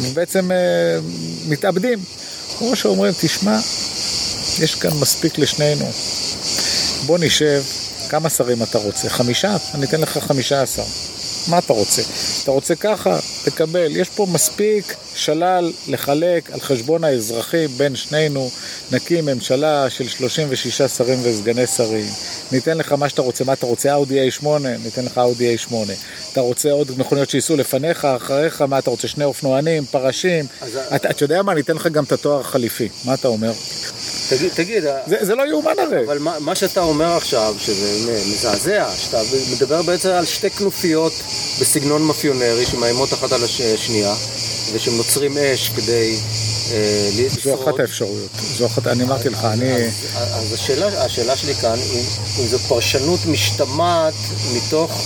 [0.00, 0.56] ובעצם אה,
[1.48, 1.98] מתאבדים.
[2.58, 3.58] כמו שאומרים, תשמע,
[4.58, 5.90] יש כאן מספיק לשנינו.
[7.06, 7.62] בוא נשב,
[8.08, 9.08] כמה שרים אתה רוצה?
[9.08, 9.56] חמישה?
[9.74, 10.82] אני אתן לך חמישה עשר.
[11.48, 12.02] מה אתה רוצה?
[12.42, 13.18] אתה רוצה ככה?
[13.44, 13.96] תקבל.
[13.96, 18.50] יש פה מספיק שלל לחלק על חשבון האזרחים בין שנינו.
[18.92, 22.06] נקים ממשלה של 36 שרים וסגני שרים.
[22.52, 23.44] ניתן לך מה שאתה רוצה.
[23.44, 23.92] מה אתה רוצה?
[23.92, 24.46] אאודי A8?
[24.84, 25.74] ניתן לך אאודי A8.
[26.32, 28.62] אתה רוצה עוד מכוניות שייסעו לפניך, אחריך?
[28.62, 29.08] מה אתה רוצה?
[29.08, 30.46] שני אופנוענים, פרשים?
[30.96, 31.54] אתה, אתה יודע מה?
[31.54, 32.88] ניתן לך גם את התואר החליפי.
[33.04, 33.52] מה אתה אומר?
[34.28, 34.84] תגיד, תגיד.
[35.06, 36.04] זה, זה לא יאומן הרי.
[36.06, 39.20] אבל מה, מה שאתה אומר עכשיו, שזה מזעזע, שאתה
[39.52, 41.12] מדבר בעצם על שתי כנופיות
[41.60, 44.14] בסגנון מאפיונרי שמאיימות אחת על השנייה,
[44.72, 46.16] ושנוצרים אש כדי
[46.72, 47.28] אה.
[47.44, 48.30] זו אחת האפשרויות.
[48.56, 49.72] זו אחת, אני אמרתי לך, אני...
[49.74, 51.78] אז, אז השאלה, השאלה שלי כאן,
[52.40, 54.14] אם זו פרשנות משתמעת
[54.56, 55.02] מתוך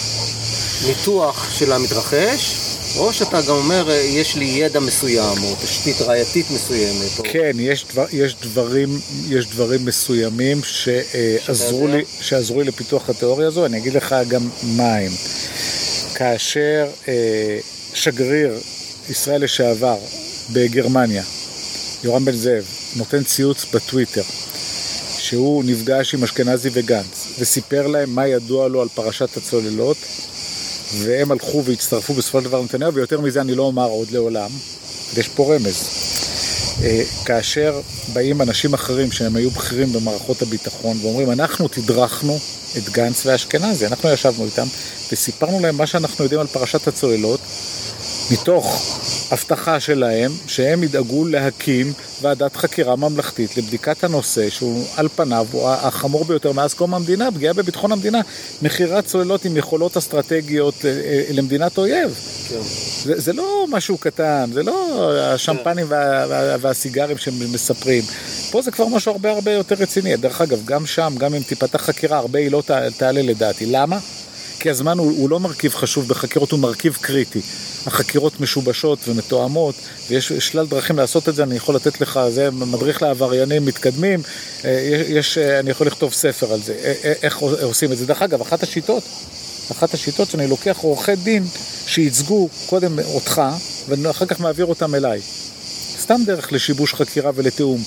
[0.86, 2.67] ניתוח של המתרחש,
[2.98, 7.18] או שאתה גם אומר, יש לי ידע מסוים, או תשתית ראייתית מסוימת.
[7.18, 7.24] או...
[7.24, 13.66] כן, יש, דבר, יש, דברים, יש דברים מסוימים שעזרו לי, שעזרו לי לפיתוח התיאוריה הזו,
[13.66, 15.12] אני אגיד לך גם מה הם.
[16.14, 17.58] כאשר אה,
[17.94, 18.54] שגריר
[19.10, 19.98] ישראל לשעבר
[20.52, 21.22] בגרמניה,
[22.04, 22.64] יורם בן זאב,
[22.96, 24.22] נותן ציוץ בטוויטר,
[25.18, 29.96] שהוא נפגש עם אשכנזי וגנץ, וסיפר להם מה ידוע לו על פרשת הצוללות,
[30.94, 34.50] והם הלכו והצטרפו בסופו של דבר לנתניהו, ויותר מזה אני לא אומר עוד לעולם,
[35.16, 35.88] יש פה רמז.
[36.82, 37.80] אה, כאשר
[38.12, 42.38] באים אנשים אחרים שהם היו בכירים במערכות הביטחון ואומרים, אנחנו תדרכנו
[42.78, 44.66] את גנץ ואשכנזי, אנחנו ישבנו איתם
[45.12, 47.40] וסיפרנו להם מה שאנחנו יודעים על פרשת הצוללות,
[48.30, 48.98] מתוך
[49.30, 56.24] הבטחה שלהם שהם ידאגו להקים ועדת חקירה ממלכתית לבדיקת הנושא שהוא על פניו הוא החמור
[56.24, 58.20] ביותר מאז קום המדינה, פגיעה בביטחון המדינה,
[58.62, 62.14] מכירת צוללות עם יכולות אסטרטגיות אה, אה, למדינת אויב.
[62.48, 62.60] כן.
[63.02, 68.04] זה, זה לא משהו קטן, זה לא השמפנים וה, וה, והסיגרים שמספרים.
[68.50, 70.16] פה זה כבר משהו הרבה הרבה יותר רציני.
[70.16, 72.62] דרך אגב, גם שם, גם אם תיפתח חקירה, הרבה היא לא
[72.96, 73.66] תעלה לדעתי.
[73.66, 73.98] למה?
[74.60, 77.40] כי הזמן הוא, הוא לא מרכיב חשוב בחקירות, הוא מרכיב קריטי.
[77.86, 79.74] החקירות משובשות ומתואמות,
[80.08, 84.20] ויש שלל דרכים לעשות את זה, אני יכול לתת לך, זה מדריך לעבריינים מתקדמים,
[84.64, 88.06] אה, יש, אה, אני יכול לכתוב ספר על זה, אה, איך עושים את זה.
[88.06, 89.02] דרך אגב, אחת השיטות,
[89.70, 91.44] אחת השיטות שאני לוקח עורכי דין
[91.86, 93.42] שייצגו קודם אותך,
[93.88, 95.20] ואחר כך מעביר אותם אליי.
[96.00, 97.82] סתם דרך לשיבוש חקירה ולתיאום.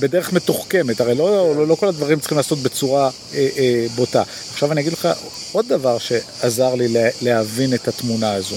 [0.00, 4.22] בדרך מתוחכמת, הרי לא, לא, לא כל הדברים צריכים לעשות בצורה אה, אה, בוטה.
[4.52, 5.08] עכשיו אני אגיד לך
[5.52, 8.56] עוד דבר שעזר לי לה, להבין את התמונה הזו.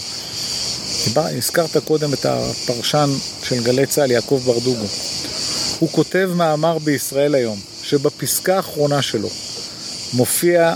[1.15, 3.09] הזכרת קודם את הפרשן
[3.43, 4.85] של גלי צה"ל, יעקב ברדוגו.
[5.79, 9.29] הוא כותב מאמר בישראל היום, שבפסקה האחרונה שלו
[10.13, 10.75] מופיע,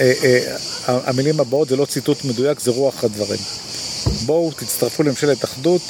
[0.00, 3.40] אה, אה, המילים הבאות, זה לא ציטוט מדויק, זה רוח הדברים.
[4.26, 5.82] בואו תצטרפו לממשלת אחדות,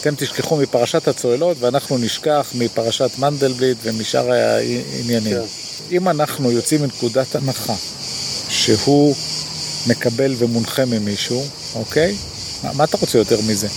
[0.00, 5.36] אתם תשכחו מפרשת הצוללות ואנחנו נשכח מפרשת מנדלבליט ומשאר העניינים.
[5.36, 5.42] כן.
[5.90, 7.74] אם אנחנו יוצאים מנקודת הנחה
[8.48, 9.14] שהוא
[9.86, 11.42] מקבל ומונחה ממישהו,
[11.74, 12.14] אוקיי?
[12.62, 13.68] מה, מה אתה רוצה יותר מזה?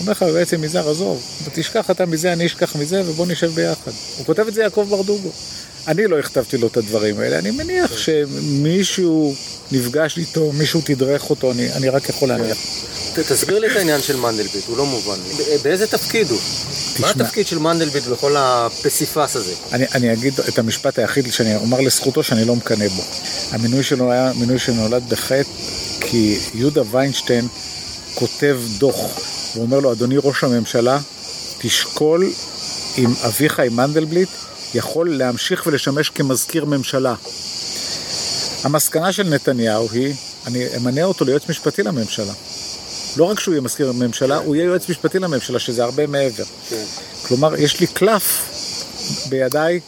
[0.00, 3.90] אומר לך בעצם מזר, עזוב, תשכח אתה מזה, אני אשכח מזה ובוא נשב ביחד.
[4.16, 5.30] הוא כותב את זה יעקב ברדוגו.
[5.88, 9.34] אני לא הכתבתי לו את הדברים האלה, אני מניח שמישהו
[9.72, 12.58] נפגש איתו, מישהו תדרך אותו, אני, אני רק יכול להניח.
[13.22, 15.58] תסביר לי את העניין של מנדלבליט, הוא לא מובן לי.
[15.62, 16.38] באיזה תפקיד הוא?
[16.38, 17.24] מה תשמע.
[17.24, 19.54] התפקיד של מנדלבליט בכל הפסיפס הזה?
[19.72, 23.02] אני, אני אגיד את המשפט היחיד שאני אומר לזכותו שאני לא מקנא בו.
[23.50, 25.50] המינוי שלו היה מינוי שנולד בחטא
[26.00, 27.48] כי יהודה ויינשטיין
[28.14, 28.96] כותב דוח
[29.56, 30.98] ואומר לו, אדוני ראש הממשלה,
[31.58, 32.32] תשקול
[32.98, 34.28] אם אביחי מנדלבליט
[34.74, 37.14] יכול להמשיך ולשמש כמזכיר ממשלה.
[38.64, 40.14] המסקנה של נתניהו היא,
[40.46, 42.32] אני אמנה אותו ליועץ משפטי לממשלה.
[43.16, 46.44] לא רק שהוא יהיה מזכיר ממשלה, הוא יהיה יועץ משפטי לממשלה, שזה הרבה מעבר.
[46.68, 46.84] כן.
[47.26, 48.42] כלומר, יש לי קלף
[49.28, 49.80] בידיי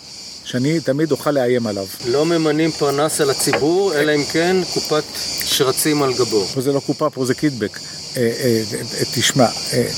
[0.44, 1.86] שאני תמיד אוכל לאיים עליו.
[2.06, 5.04] לא ממנים פרנס על הציבור, אלא אם כן קופת
[5.44, 6.44] שרצים על גבו.
[6.44, 7.78] פה זה לא קופה, פה זה קידבק.
[8.16, 9.88] אה, אה, אה, תשמע, אה,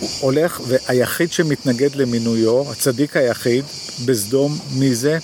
[0.00, 3.64] הוא הולך, והיחיד שמתנגד למינויו, הצדיק היחיד,
[4.04, 5.18] בסדום, מי זה?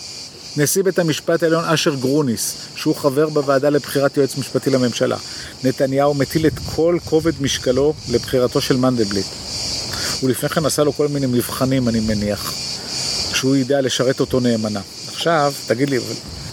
[0.57, 5.16] נשיא בית המשפט העליון אשר גרוניס, שהוא חבר בוועדה לבחירת יועץ משפטי לממשלה.
[5.64, 9.26] נתניהו מטיל את כל כובד משקלו לבחירתו של מנדלבליט.
[10.20, 12.53] הוא לפני כן עשה לו כל מיני מבחנים, אני מניח,
[13.34, 14.80] שהוא ידע לשרת אותו נאמנה.
[15.09, 15.98] עכשיו, תגיד לי,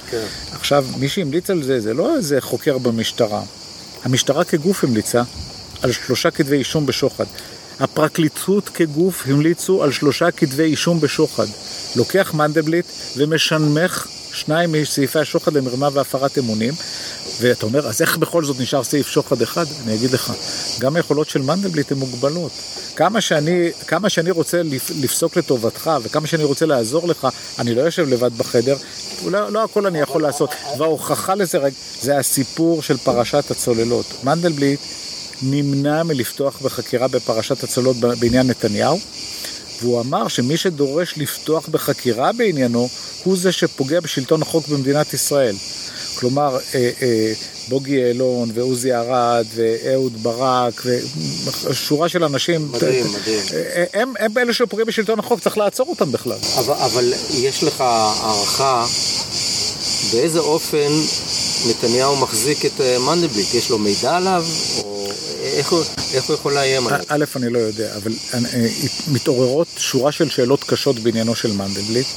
[0.10, 0.26] כן.
[0.52, 3.42] עכשיו, מי שהמליץ על זה, זה לא איזה חוקר במשטרה.
[4.04, 5.22] המשטרה כגוף המליצה
[5.82, 7.26] על שלושה כתבי אישום בשוחד.
[7.80, 11.46] הפרקליטות כגוף המליצו על שלושה כתבי אישום בשוחד.
[11.96, 12.86] לוקח מנדלבליט
[13.18, 16.74] ומשנמך שניים מסעיפי השוחד למרמה והפרת אמונים,
[17.42, 19.66] ואתה אומר, אז איך בכל זאת נשאר סעיף שוחד אחד?
[19.84, 20.34] אני אגיד לך,
[20.80, 22.52] גם היכולות של מנדלבליט הן מוגבלות.
[22.96, 27.28] כמה שאני, כמה שאני רוצה לפ- לפסוק לטובתך וכמה שאני רוצה לעזור לך,
[27.60, 28.76] אני לא יושב לבד בחדר,
[29.26, 30.50] לא, לא הכל אני יכול לעשות.
[30.78, 31.60] וההוכחה לזה
[32.02, 34.06] זה הסיפור של פרשת הצוללות.
[34.24, 34.80] מנדלבליט
[35.42, 39.00] נמנע מלפתוח בחקירה בפרשת הצוללות בעניין נתניהו,
[39.82, 42.90] והוא אמר שמי שדורש לפתוח בחקירה בעניינו,
[43.24, 45.56] הוא זה שפוגע בשלטון החוק במדינת ישראל.
[46.20, 47.34] כלומר, אה, אה,
[47.70, 50.84] בוגי יעלון ועוזי ארד ואהוד ברק
[51.64, 53.40] ושורה של אנשים, מדהים, מדהים.
[53.54, 56.38] אה, הם, הם אלה שפוגעים בשלטון החוק, צריך לעצור אותם בכלל.
[56.58, 58.86] אבל, אבל יש לך הערכה
[60.12, 60.90] באיזה אופן
[61.68, 63.54] נתניהו מחזיק את אה, מנדלבליט?
[63.54, 64.46] יש לו מידע עליו?
[64.84, 65.08] או
[65.44, 65.74] איך
[66.14, 67.00] איך הוא יכול לאיים עליו?
[67.08, 68.40] א', אני לא יודע, אבל אה,
[69.12, 72.08] מתעוררות שורה של שאלות קשות בעניינו של מנדלבליט.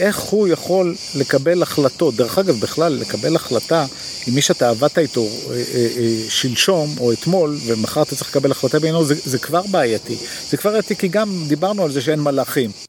[0.00, 3.86] איך הוא יכול לקבל החלטות, דרך אגב, בכלל, לקבל החלטה
[4.26, 8.50] עם מי שאתה עבדת איתו אה, אה, אה, שלשום או אתמול, ומחר אתה צריך לקבל
[8.50, 10.16] החלטה בעניינו, זה, זה כבר בעייתי.
[10.50, 12.85] זה כבר בעייתי כי גם דיברנו על זה שאין מלאכים.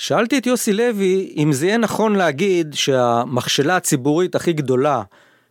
[0.00, 5.02] שאלתי את יוסי לוי אם זה יהיה נכון להגיד שהמכשלה הציבורית הכי גדולה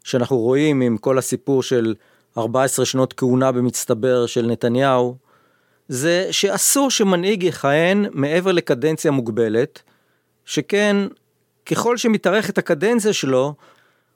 [0.04, 1.96] שאנחנו רואים עם כל הסיפור של
[2.38, 5.16] 14 שנות כהונה במצטבר של נתניהו,
[5.88, 9.82] זה שאסור שמנהיג יכהן מעבר לקדנציה מוגבלת,
[10.46, 10.96] שכן
[11.66, 13.54] ככל שמתארכת הקדנציה שלו,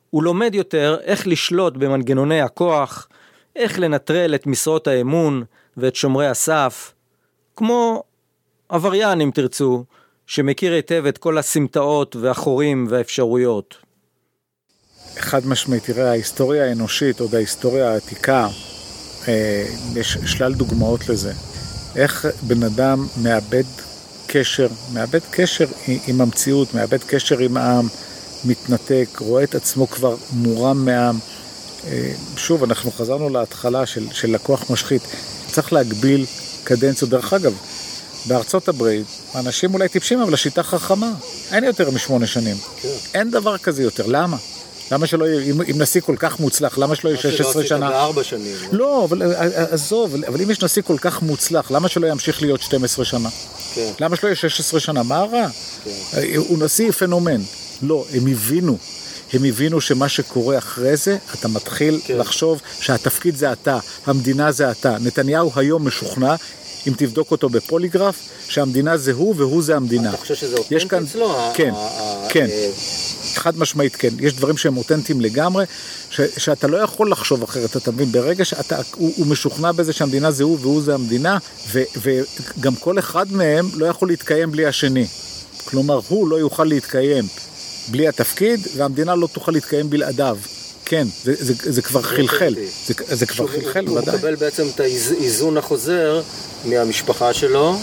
[0.10, 3.08] הוא לומד יותר איך לשלוט במנגנוני הכוח,
[3.56, 5.44] איך לנטרל את משרות האמון
[5.78, 6.94] ואת שומרי הסף,
[7.56, 8.04] כמו
[8.70, 9.86] עבריין אם תרצו,
[10.28, 13.76] שמכיר היטב את כל הסמטאות והחורים והאפשרויות.
[15.18, 18.48] חד משמעית, תראה, ההיסטוריה האנושית, עוד ההיסטוריה העתיקה,
[19.28, 19.66] אה,
[19.96, 21.34] יש שלל דוגמאות לזה.
[21.96, 23.64] איך בן אדם מאבד
[24.28, 25.66] קשר, מאבד קשר
[26.08, 27.88] עם המציאות, מאבד קשר עם העם,
[28.46, 31.18] מתנתק, רואה את עצמו כבר מורם מהעם.
[31.88, 35.02] אה, שוב, אנחנו חזרנו להתחלה של, של לקוח משחית.
[35.52, 36.26] צריך להגביל
[36.64, 37.12] קדנציות.
[37.12, 37.54] דרך אגב,
[38.26, 39.06] בארצות הברית,
[39.36, 41.12] אנשים אולי טיפשים, אבל השיטה חכמה.
[41.52, 42.58] אין יותר משמונה שנים.
[42.82, 42.90] כן.
[43.14, 44.04] אין דבר כזה יותר.
[44.08, 44.38] למה?
[44.92, 47.90] למה שלא יהיה, אם, אם נשיא כל כך מוצלח, למה שלא יהיה 16 שנה?
[47.90, 48.56] בארבע שנים.
[48.72, 49.34] לא, אבל
[49.72, 53.30] עזוב, אבל אם יש נשיא כל כך מוצלח, למה שלא ימשיך להיות 12 שנה?
[53.76, 53.92] כן.
[54.00, 55.04] למה שלא יהיה 16 שנה?
[55.04, 55.48] מה רע?
[55.84, 56.22] כן.
[56.36, 57.42] הוא נשיא פנומן.
[57.82, 58.78] לא, הם הבינו.
[59.34, 62.18] הם הבינו שמה שקורה אחרי זה, אתה מתחיל כן.
[62.18, 64.98] לחשוב שהתפקיד זה אתה, המדינה זה אתה.
[65.00, 66.36] נתניהו היום משוכנע,
[66.88, 70.10] אם תבדוק אותו בפוליגרף, שהמדינה זה הוא והוא זה המדינה.
[70.10, 71.04] אתה חושב שזה אותנטי כאן...
[71.04, 71.36] אצלו?
[71.54, 71.74] כן,
[72.30, 72.48] כן.
[73.36, 74.10] חד משמעית כן.
[74.20, 75.66] יש דברים שהם אותנטיים לגמרי,
[76.10, 78.12] ש, שאתה לא יכול לחשוב אחרת, אתה מבין?
[78.12, 81.38] ברגע שאתה, הוא, הוא משוכנע בזה שהמדינה זה הוא והוא זה המדינה,
[81.72, 85.08] ו, וגם כל אחד מהם לא יכול להתקיים בלי השני.
[85.66, 87.26] כלומר, הוא לא יוכל להתקיים
[87.92, 90.38] בלי התפקיד, והמדינה לא תוכל להתקיים בלעדיו.
[90.94, 93.96] כן, זה, זה, זה כבר חלחל, זה, זה כבר חלחל, ודאי.
[93.96, 96.22] הוא מקבל בעצם את האיזון החוזר
[96.66, 97.76] מהמשפחה שלו,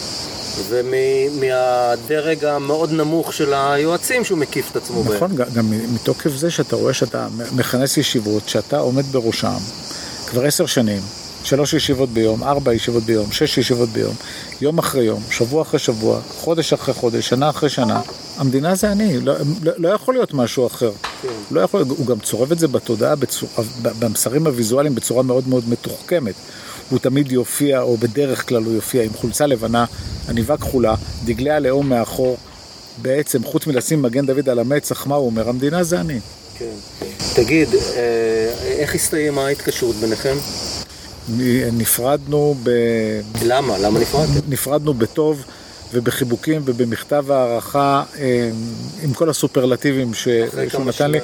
[0.69, 5.17] ומהדרג המאוד נמוך של היועצים שהוא מקיף את עצמו בהם.
[5.17, 9.59] נכון, גם מתוקף זה שאתה רואה שאתה מכנס ישיבות, שאתה עומד בראשם
[10.27, 11.03] כבר עשר שנים,
[11.45, 14.15] שלוש ישיבות ביום, ארבע ישיבות ביום, שש ישיבות ביום,
[14.61, 18.01] יום אחרי יום, שבוע אחרי שבוע, חודש אחרי חודש, שנה אחרי שנה.
[18.37, 20.93] המדינה זה אני, לא, לא, לא יכול להיות משהו אחר.
[21.23, 21.29] כן.
[21.51, 23.49] לא יכול, הוא גם צורב את זה בתודעה, בצור,
[23.83, 26.35] במסרים הוויזואליים בצורה מאוד מאוד מתוחכמת.
[26.91, 29.85] הוא תמיד יופיע, או בדרך כלל הוא יופיע עם חולצה לבנה,
[30.29, 32.37] עניבה כחולה, דגלי הלאום מאחור.
[33.03, 35.49] בעצם, חוץ מלשים מגן דוד על המצח, מה הוא אומר?
[35.49, 36.21] המדינה זה אני.
[36.59, 36.75] כן.
[37.35, 40.37] תגיד, אה, איך הסתיימה ההתקשרות ביניכם?
[41.73, 42.71] נפרדנו ב...
[43.45, 43.79] למה?
[43.79, 44.41] למה נפרדתם?
[44.49, 45.45] נפרדנו בטוב
[45.93, 48.51] ובחיבוקים ובמכתב הערכה אה,
[49.03, 51.19] עם כל הסופרלטיבים שהוא נתן לי.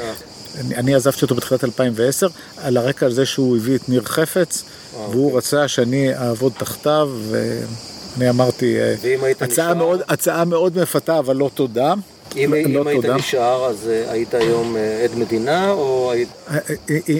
[0.61, 5.01] אני, אני עזבתי אותו בתחילת 2010, על הרקע הזה שהוא הביא את ניר חפץ, אה,
[5.11, 5.39] והוא אוקיי.
[5.39, 8.95] רצה שאני אעבוד תחתיו, ואני אמרתי, אה,
[9.31, 9.75] הצעה, נשאר...
[9.75, 11.95] מאוד, הצעה מאוד מפתה, אבל לא תודה.
[12.37, 16.29] אם, לא אם היית נשאר, אז uh, היית היום uh, עד מדינה, או היית...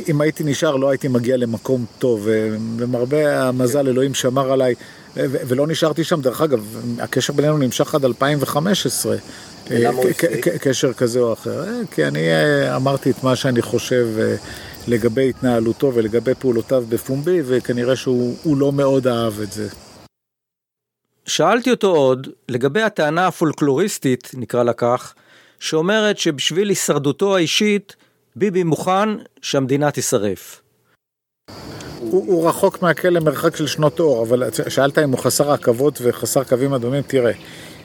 [0.09, 2.29] אם הייתי נשאר, לא הייתי מגיע למקום טוב.
[2.79, 3.89] למרבה המזל, כן.
[3.89, 4.75] אלוהים שמר עליי,
[5.17, 6.21] ולא נשארתי שם.
[6.21, 9.17] דרך אגב, הקשר בינינו נמשך עד 2015.
[9.71, 10.49] ולמה הוא הפסיק?
[10.49, 11.65] קשר כזה או אחר.
[11.91, 12.21] כי אני
[12.77, 14.07] אמרתי את מה שאני חושב
[14.89, 19.69] לגבי התנהלותו ולגבי פעולותיו בפומבי, וכנראה שהוא לא מאוד אהב את זה.
[21.27, 25.15] שאלתי אותו עוד לגבי הטענה הפולקלוריסטית, נקרא לה כך,
[25.61, 27.97] שאומרת שבשביל הישרדותו האישית,
[28.37, 29.09] ביבי מוכן
[29.43, 30.63] שהמדינה תישרף.
[31.99, 36.45] הוא, הוא רחוק מהכלא למרחק של שנות אור, אבל שאלת אם הוא חסר עכבות וחסר
[36.45, 37.33] קווים אדומים, תראה,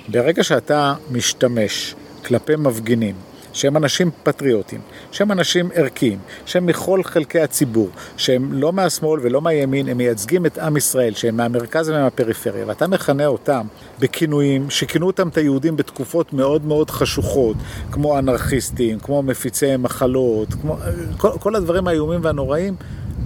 [0.08, 3.16] ברגע שאתה משתמש כלפי מפגינים,
[3.54, 4.80] שהם אנשים פטריוטים,
[5.12, 10.58] שהם אנשים ערכיים, שהם מכל חלקי הציבור, שהם לא מהשמאל ולא מהימין, הם מייצגים את
[10.58, 13.68] עם ישראל, שהם מהמרכז ומהפריפריה, ואתה מכנה אותם
[13.99, 17.58] בכינויים שכינו אותם את היהודים בתקופות מאוד מאוד חשוכות,
[17.91, 20.78] כמו אנרכיסטים, כמו מפיצי מחלות, כמו
[21.18, 22.76] כל, כל הדברים האיומים והנוראים.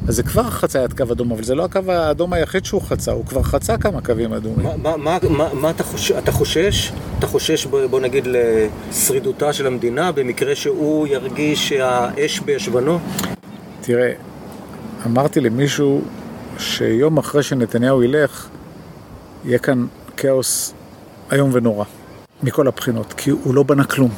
[0.07, 3.25] אז זה כבר חציית קו אדום, אבל זה לא הקו האדום היחיד שהוא חצה, הוא
[3.25, 4.67] כבר חצה כמה קווים אדומים.
[4.83, 6.11] מה, מה, מה, מה אתה, חוש...
[6.11, 6.91] אתה חושש?
[7.19, 12.99] אתה חושש, בוא, בוא נגיד, לשרידותה של המדינה, במקרה שהוא ירגיש שהאש בישבנו?
[13.81, 14.11] תראה,
[15.05, 16.01] אמרתי למישהו
[16.57, 18.47] שיום אחרי שנתניהו ילך,
[19.45, 19.85] יהיה כאן
[20.17, 20.73] כאוס
[21.31, 21.85] איום ונורא,
[22.43, 24.11] מכל הבחינות, כי הוא לא בנה כלום.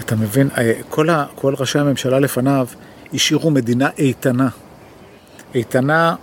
[0.00, 2.66] אתה מבין, אה, כל, ה, כל ראשי הממשלה לפניו,
[3.14, 4.48] השאירו מדינה איתנה.
[5.54, 6.14] איתנה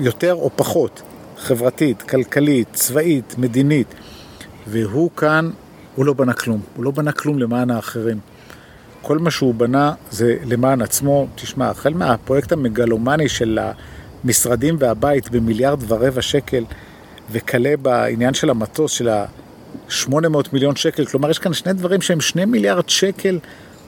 [0.00, 1.02] יותר או פחות,
[1.38, 3.94] חברתית, כלכלית, צבאית, מדינית.
[4.66, 5.50] והוא כאן,
[5.94, 6.60] הוא לא בנה כלום.
[6.76, 8.18] הוא לא בנה כלום למען האחרים.
[9.02, 11.26] כל מה שהוא בנה זה למען עצמו.
[11.34, 13.58] תשמע, החל מהפרויקט המגלומני של
[14.24, 16.64] המשרדים והבית במיליארד ורבע שקל,
[17.30, 22.44] וכלה בעניין של המטוס, של ה-800 מיליון שקל, כלומר יש כאן שני דברים שהם שני
[22.44, 23.38] מיליארד שקל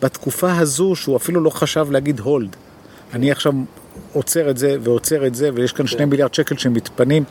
[0.03, 2.57] בתקופה הזו שהוא אפילו לא חשב להגיד הולד.
[3.13, 3.53] אני עכשיו
[4.13, 6.05] עוצר את זה ועוצר את זה, ויש כאן שני כן.
[6.05, 7.25] מיליארד שקל שמתפנים.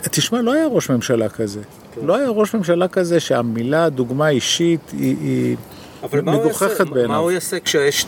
[0.00, 1.60] תשמע, לא היה ראש ממשלה כזה.
[1.94, 2.06] כן.
[2.06, 5.56] לא היה ראש ממשלה כזה שהמילה דוגמה אישית היא, היא,
[6.02, 7.16] אבל מה הוא יעשה- מגוחכת מה בעיניו.
[7.20, 8.06] הוא יעשה כשהאש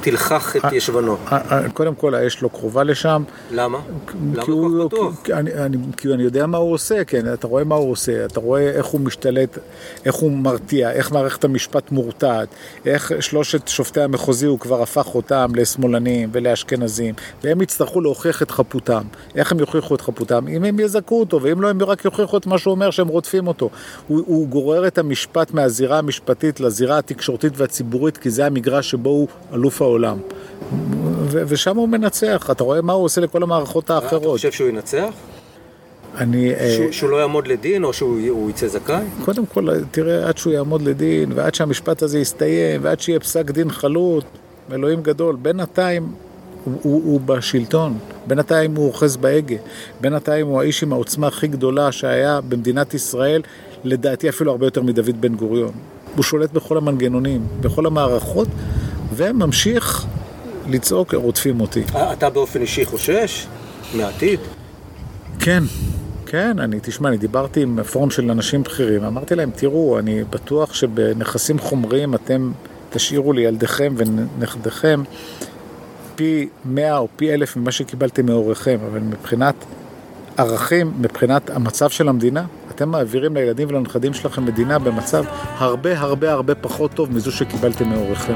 [0.00, 1.16] תלחך את אה, ישבנו?
[1.32, 3.22] אה, אה, קודם כל האש לא קרובה לשם.
[3.50, 3.78] למה?
[4.34, 5.30] למה כל כך בטוח?
[5.32, 5.50] אני,
[5.96, 8.86] כי אני יודע מה הוא עושה, כן, אתה רואה מה הוא עושה, אתה רואה איך
[8.86, 9.58] הוא משתלט,
[10.04, 12.48] איך הוא מרתיע, איך מערכת המשפט מורתעת,
[12.86, 19.02] איך שלושת שופטי המחוזי הוא כבר הפך אותם לשמאלנים ולאשכנזים, והם יצטרכו להוכיח את חפותם.
[19.34, 20.48] איך הם יוכיחו את חפותם?
[20.48, 23.48] אם הם יזכו אותו, ואם לא, הם רק יוכיחו את מה שהוא אומר שהם רודפים
[23.48, 23.70] אותו.
[24.08, 29.28] הוא, הוא גורר את המשפט מהזירה המשפטית לזירה התקשורתית והציבורית, כי זה המגרש שבו הוא
[29.52, 30.18] אלוף העולם.
[31.28, 34.22] ו- ושם הוא מנצח, אתה רואה מה הוא עושה לכל המערכות אתה האחרות.
[34.36, 35.08] חושב שהוא ינצח?
[36.18, 39.04] אני, אה, שהוא- שהוא לא יעמוד לדין או שהוא הוא יצא זכאי?
[39.24, 43.70] קודם כל, תראה, עד שהוא יעמוד לדין, ועד שהמשפט הזה יסתיים, ועד שיהיה פסק דין
[43.70, 44.24] חלוט,
[44.72, 46.08] אלוהים גדול, בינתיים
[46.64, 49.56] הוא, הוא, הוא בשלטון, בינתיים הוא אוחז בהגה,
[50.00, 53.42] בינתיים הוא האיש עם העוצמה הכי גדולה שהיה במדינת ישראל,
[53.84, 55.72] לדעתי אפילו הרבה יותר מדוד בן גוריון.
[56.16, 58.48] הוא שולט בכל המנגנונים, בכל המערכות,
[59.14, 60.06] וממשיך
[60.68, 61.82] לצעוק, רודפים אותי.
[61.94, 63.46] אה, אתה באופן אישי חושש
[63.94, 64.40] מהעתיד?
[65.38, 65.62] כן,
[66.26, 70.74] כן, אני, תשמע, אני דיברתי עם פורום של אנשים בכירים, אמרתי להם, תראו, אני בטוח
[70.74, 72.52] שבנכסים חומריים אתם
[72.90, 75.02] תשאירו לילדיכם ונכדיכם
[76.16, 79.54] פי מאה או פי אלף ממה שקיבלתם מהוריכם, אבל מבחינת
[80.36, 82.44] ערכים, מבחינת המצב של המדינה,
[82.76, 85.24] אתם מעבירים לילדים ולנכדים שלכם מדינה במצב
[85.58, 88.34] הרבה הרבה הרבה פחות טוב מזו שקיבלתם מהוריכם.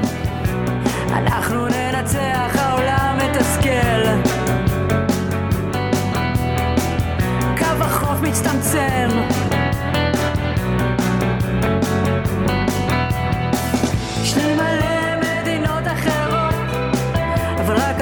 [1.09, 4.03] אנחנו ננצח, העולם מתסכל.
[7.57, 9.09] קו החוף מצטמצם.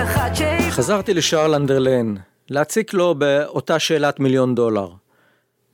[0.03, 0.37] אחת.
[0.69, 2.15] חזרתי לשארל אנדרלן,
[2.49, 4.87] להציק לו באותה שאלת מיליון דולר.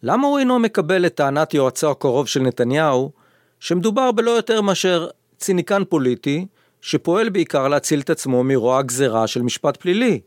[0.07, 3.11] למה הוא אינו מקבל את טענת יועצו הקרוב של נתניהו,
[3.59, 6.45] שמדובר בלא יותר מאשר ציניקן פוליטי,
[6.81, 10.19] שפועל בעיקר להציל את עצמו מרוע הגזרה של משפט פלילי?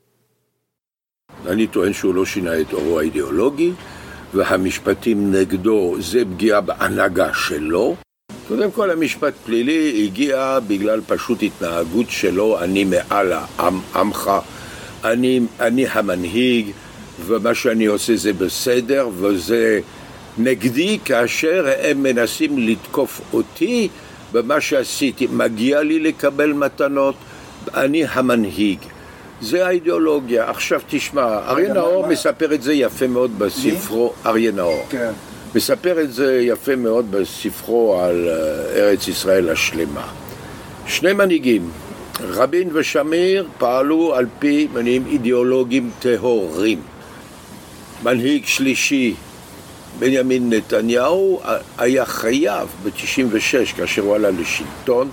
[1.46, 3.72] אני טוען שהוא לא שינה את אורו האידיאולוגי,
[4.34, 7.96] והמשפטים נגדו זה פגיעה בהנהגה שלו.
[8.48, 14.30] קודם כל, המשפט פלילי הגיע בגלל פשוט התנהגות שלו, אני מעל העם, עמך,
[15.04, 16.66] אני, אני המנהיג,
[17.26, 19.80] ומה שאני עושה זה בסדר, וזה
[20.38, 23.88] נגדי כאשר הם מנסים לתקוף אותי
[24.32, 25.26] במה שעשיתי.
[25.30, 27.14] מגיע לי לקבל מתנות,
[27.74, 28.78] אני המנהיג.
[29.40, 30.50] זה האידיאולוגיה.
[30.50, 34.86] עכשיו תשמע, אריה נאור מספר את זה יפה מאוד בספרו, אריה נאור.
[34.90, 35.10] כן.
[35.54, 38.34] מספר את זה יפה מאוד בספרו על אה,
[38.80, 40.08] ארץ ישראל השלמה.
[40.86, 41.70] שני מנהיגים,
[42.20, 46.80] רבין ושמיר, פעלו על פי מניעים אידיאולוגיים טהורים.
[48.02, 49.14] מנהיג שלישי,
[49.98, 51.40] בנימין נתניהו,
[51.78, 55.10] היה חייב ב-96, כאשר הוא עלה לשלטון,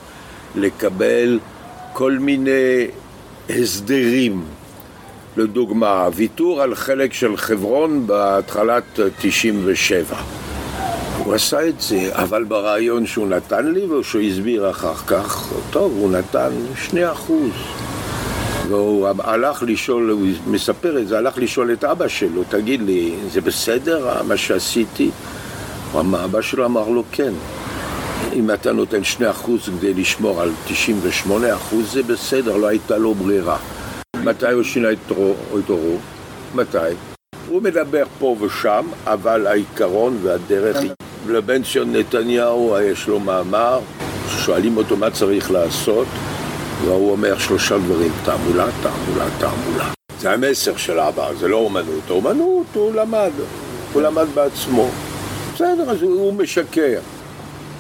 [0.56, 1.40] לקבל
[1.94, 2.88] כל מיני
[3.50, 4.44] הסדרים.
[5.38, 10.18] לדוגמה, ויתור על חלק של חברון בהתחלת 97.
[11.18, 16.12] הוא עשה את זה, אבל ברעיון שהוא נתן לי ושהוא הסביר אחר כך, טוב, הוא
[16.12, 17.52] נתן שני אחוז.
[18.68, 23.42] והוא הלך לשאול, הוא מספר את זה, הלך לשאול את אבא שלו, תגיד לי, זה
[23.42, 25.10] בסדר מה שעשיתי?
[26.00, 27.34] אבא שלו אמר לו, כן.
[28.34, 33.14] אם אתה נותן שני אחוז כדי לשמור על 98 אחוז, זה בסדר, לא הייתה לו
[33.14, 33.58] ברירה.
[34.24, 35.34] מתי הוא שינה את עורו?
[35.60, 35.98] את עורו?
[36.56, 36.78] מתי?
[37.48, 40.92] הוא מדבר פה ושם, אבל העיקרון והדרך היא...
[41.28, 43.80] לבן של נתניהו יש לו מאמר,
[44.30, 46.08] שואלים אותו מה צריך לעשות,
[46.86, 49.90] והוא אומר שלושה דברים, תעמולה, תעמולה, תעמולה.
[50.20, 52.10] זה המסר של אבא, זה לא אומנות.
[52.10, 53.32] אומנות הוא למד,
[53.94, 54.90] הוא למד בעצמו.
[55.54, 57.00] בסדר, אז הוא, משקר.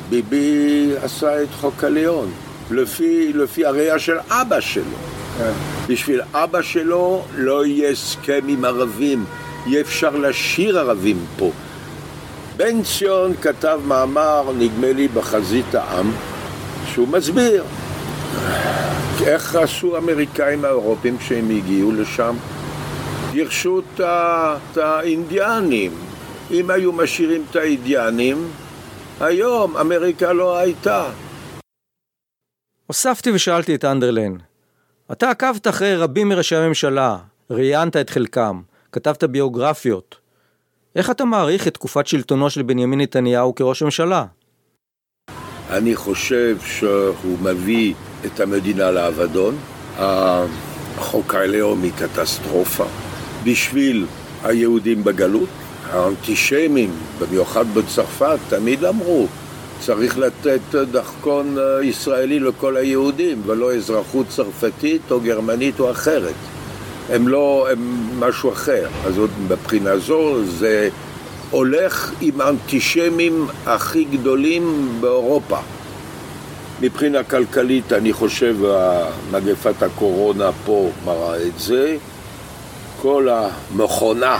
[0.09, 2.31] ביבי עשה את חוק הליאון,
[2.71, 4.97] לפי, לפי הראייה של אבא שלו.
[5.87, 9.25] בשביל אבא שלו לא יהיה הסכם עם ערבים,
[9.65, 11.51] יהיה אפשר לשיר ערבים פה.
[12.57, 16.11] בן ציון כתב מאמר, נדמה לי, בחזית העם,
[16.93, 17.63] שהוא מסביר
[19.25, 22.35] איך עשו האמריקאים האירופים כשהם הגיעו לשם.
[23.31, 25.91] גירשו את האינדיאנים.
[26.51, 28.47] אם היו משאירים את האינדיאנים,
[29.19, 31.09] היום אמריקה לא הייתה.
[32.87, 34.37] הוספתי ושאלתי את אנדרלן,
[35.11, 37.17] אתה עקבת אחרי רבים מראשי הממשלה,
[37.49, 38.61] ראיינת את חלקם,
[38.91, 40.15] כתבת ביוגרפיות.
[40.95, 44.25] איך אתה מעריך את תקופת שלטונו של בנימין נתניהו כראש ממשלה?
[45.69, 47.93] אני חושב שהוא מביא
[48.25, 49.55] את המדינה לאבדון.
[49.97, 52.85] החוק הלאום היא קטסטרופה.
[53.43, 54.05] בשביל
[54.43, 55.49] היהודים בגלות,
[55.91, 56.89] האנטישמים,
[57.19, 59.27] במיוחד בצרפת, תמיד אמרו,
[59.79, 60.59] צריך לתת
[60.91, 66.33] דרכון אה, ישראלי לכל היהודים, ולא אזרחות צרפתית או גרמנית או אחרת.
[67.09, 68.87] הם לא, הם משהו אחר.
[69.05, 70.89] אז עוד מבחינה זו זה
[71.51, 75.57] הולך עם האנטישמים הכי גדולים באירופה.
[76.81, 78.55] מבחינה כלכלית, אני חושב,
[79.31, 81.97] מגפת הקורונה פה מראה את זה.
[83.01, 84.37] כל המכונה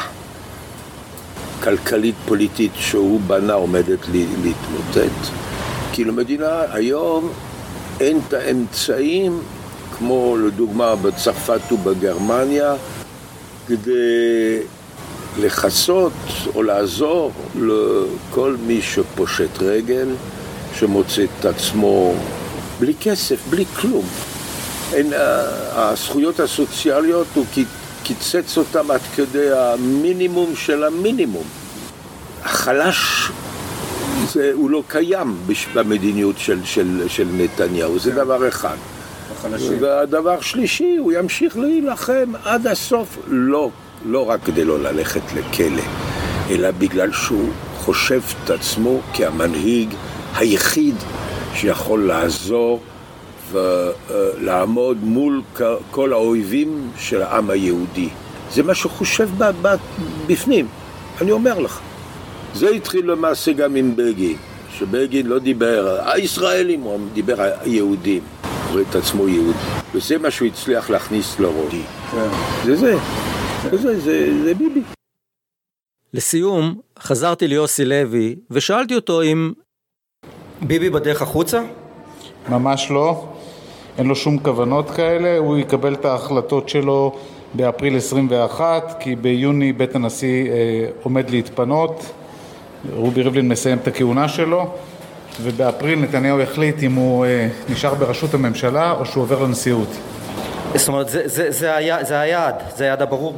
[1.63, 3.99] כלכלית פוליטית שהוא בנה עומדת
[4.43, 5.31] להתמוטט.
[5.91, 7.29] כי למדינה היום
[7.99, 9.39] אין את האמצעים,
[9.97, 12.75] כמו לדוגמה בצרפת ובגרמניה,
[13.67, 14.59] כדי
[15.39, 16.13] לכסות
[16.55, 20.07] או לעזור לכל מי שפושט רגל,
[20.79, 22.13] שמוצא את עצמו
[22.79, 24.05] בלי כסף, בלי כלום.
[24.93, 25.13] אין,
[25.71, 27.45] הזכויות הסוציאליות הוא
[28.03, 31.43] קיצץ אותם עד כדי המינימום של המינימום.
[32.43, 33.31] החלש
[34.27, 35.37] זה, הוא לא קיים
[35.73, 38.75] במדיניות של, של, של נתניהו, זה דבר אחד.
[39.31, 39.77] החלשים.
[39.81, 43.69] והדבר שלישי, הוא ימשיך להילחם עד הסוף, לא,
[44.05, 45.83] לא רק כדי לא ללכת לכלא,
[46.49, 49.89] אלא בגלל שהוא חושב את עצמו כהמנהיג
[50.35, 50.95] היחיד
[51.53, 52.81] שיכול לעזור
[53.51, 55.41] ולעמוד מול
[55.91, 58.09] כל האויבים של העם היהודי.
[58.51, 59.29] זה מה שהוא חושב
[60.27, 60.67] בפנים,
[61.21, 61.79] אני אומר לך.
[62.53, 64.37] זה התחיל למעשה גם עם בגין,
[64.77, 68.23] שבגין לא דיבר הישראלים, הוא דיבר היהודים,
[68.71, 69.57] הוא את עצמו יהודי.
[69.93, 71.73] וזה מה שהוא הצליח להכניס לראש.
[72.11, 72.29] כן.
[72.65, 72.97] זה זה,
[73.71, 74.81] זה, זה, זה, זה ביבי.
[76.13, 79.51] לסיום, חזרתי ליוסי לוי ושאלתי אותו אם
[80.67, 81.61] ביבי בדרך החוצה?
[82.49, 83.25] ממש לא.
[83.97, 87.15] אין לו שום כוונות כאלה, הוא יקבל את ההחלטות שלו
[87.53, 90.53] באפריל 21, כי ביוני בית הנשיא אה,
[91.03, 92.05] עומד להתפנות,
[92.93, 94.69] רובי ריבלין מסיים את הכהונה שלו,
[95.41, 99.89] ובאפריל נתניהו יחליט אם הוא אה, נשאר בראשות הממשלה או שהוא עובר לנשיאות.
[100.75, 103.35] זאת אומרת, זה, זה, זה, היה, זה היעד, זה היעד הברור?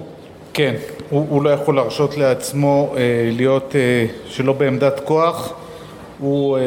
[0.53, 0.73] כן,
[1.09, 3.01] הוא, הוא לא יכול להרשות לעצמו אה,
[3.31, 5.53] להיות אה, שלא בעמדת כוח.
[6.19, 6.57] הוא,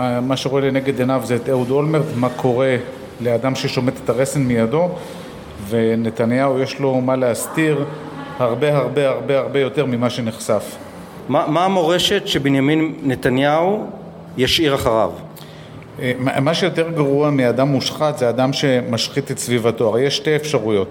[0.00, 2.76] אה, מה שרואה לנגד עיניו זה את אהוד אולמרט, מה קורה
[3.20, 4.88] לאדם ששומט את הרסן מידו,
[5.68, 7.84] ונתניהו יש לו מה להסתיר
[8.38, 10.76] הרבה הרבה הרבה הרבה יותר ממה שנחשף.
[11.28, 13.86] מה, מה המורשת שבנימין נתניהו
[14.36, 15.10] ישאיר אחריו?
[16.00, 20.88] אה, מה שיותר גרוע מאדם מושחת זה אדם שמשחית את סביבתו, הרי יש שתי אפשרויות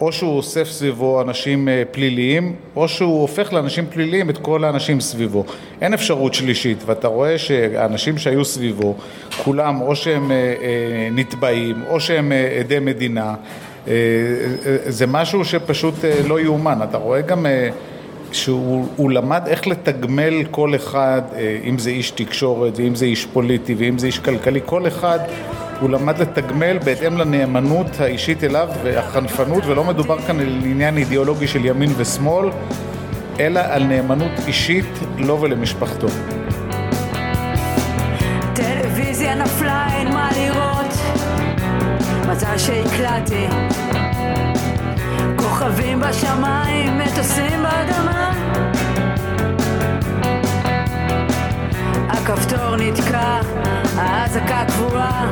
[0.00, 5.00] או שהוא אוסף סביבו אנשים אה, פליליים, או שהוא הופך לאנשים פליליים את כל האנשים
[5.00, 5.44] סביבו.
[5.80, 8.94] אין אפשרות שלישית, ואתה רואה שהאנשים שהיו סביבו,
[9.44, 13.34] כולם או שהם אה, אה, נתבעים, או שהם עדי מדינה,
[14.86, 15.94] זה משהו שפשוט
[16.26, 16.78] לא יאומן.
[16.90, 17.46] אתה רואה גם
[18.34, 21.22] שהוא למד איך לתגמל כל אחד,
[21.64, 25.18] אם זה איש תקשורת, ואם זה איש פוליטי, ואם זה איש כלכלי, כל אחד
[25.80, 31.64] הוא למד לתגמל בהתאם לנאמנות האישית אליו והחנפנות, ולא מדובר כאן על עניין אידיאולוגי של
[31.64, 32.48] ימין ושמאל,
[33.40, 36.06] אלא על נאמנות אישית לו ולמשפחתו.
[38.54, 40.94] טלוויזיה נפלה, אין מה לראות,
[42.28, 43.46] מזל שהקלטתי.
[45.44, 48.32] כוכבים בשמיים, מטוסים באדמה.
[52.08, 53.40] הכפתור נתקע,
[53.96, 55.30] האזעקה קבועה.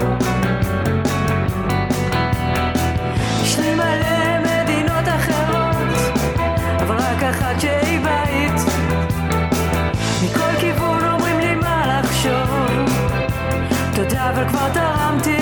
[3.43, 5.77] יש לי מלא מדינות אחרות,
[6.83, 8.61] אבל רק אחת שהיא בית.
[10.25, 12.97] מכל כיוון אומרים לי מה לחשוב,
[13.95, 15.42] תודה אבל כבר תרמתי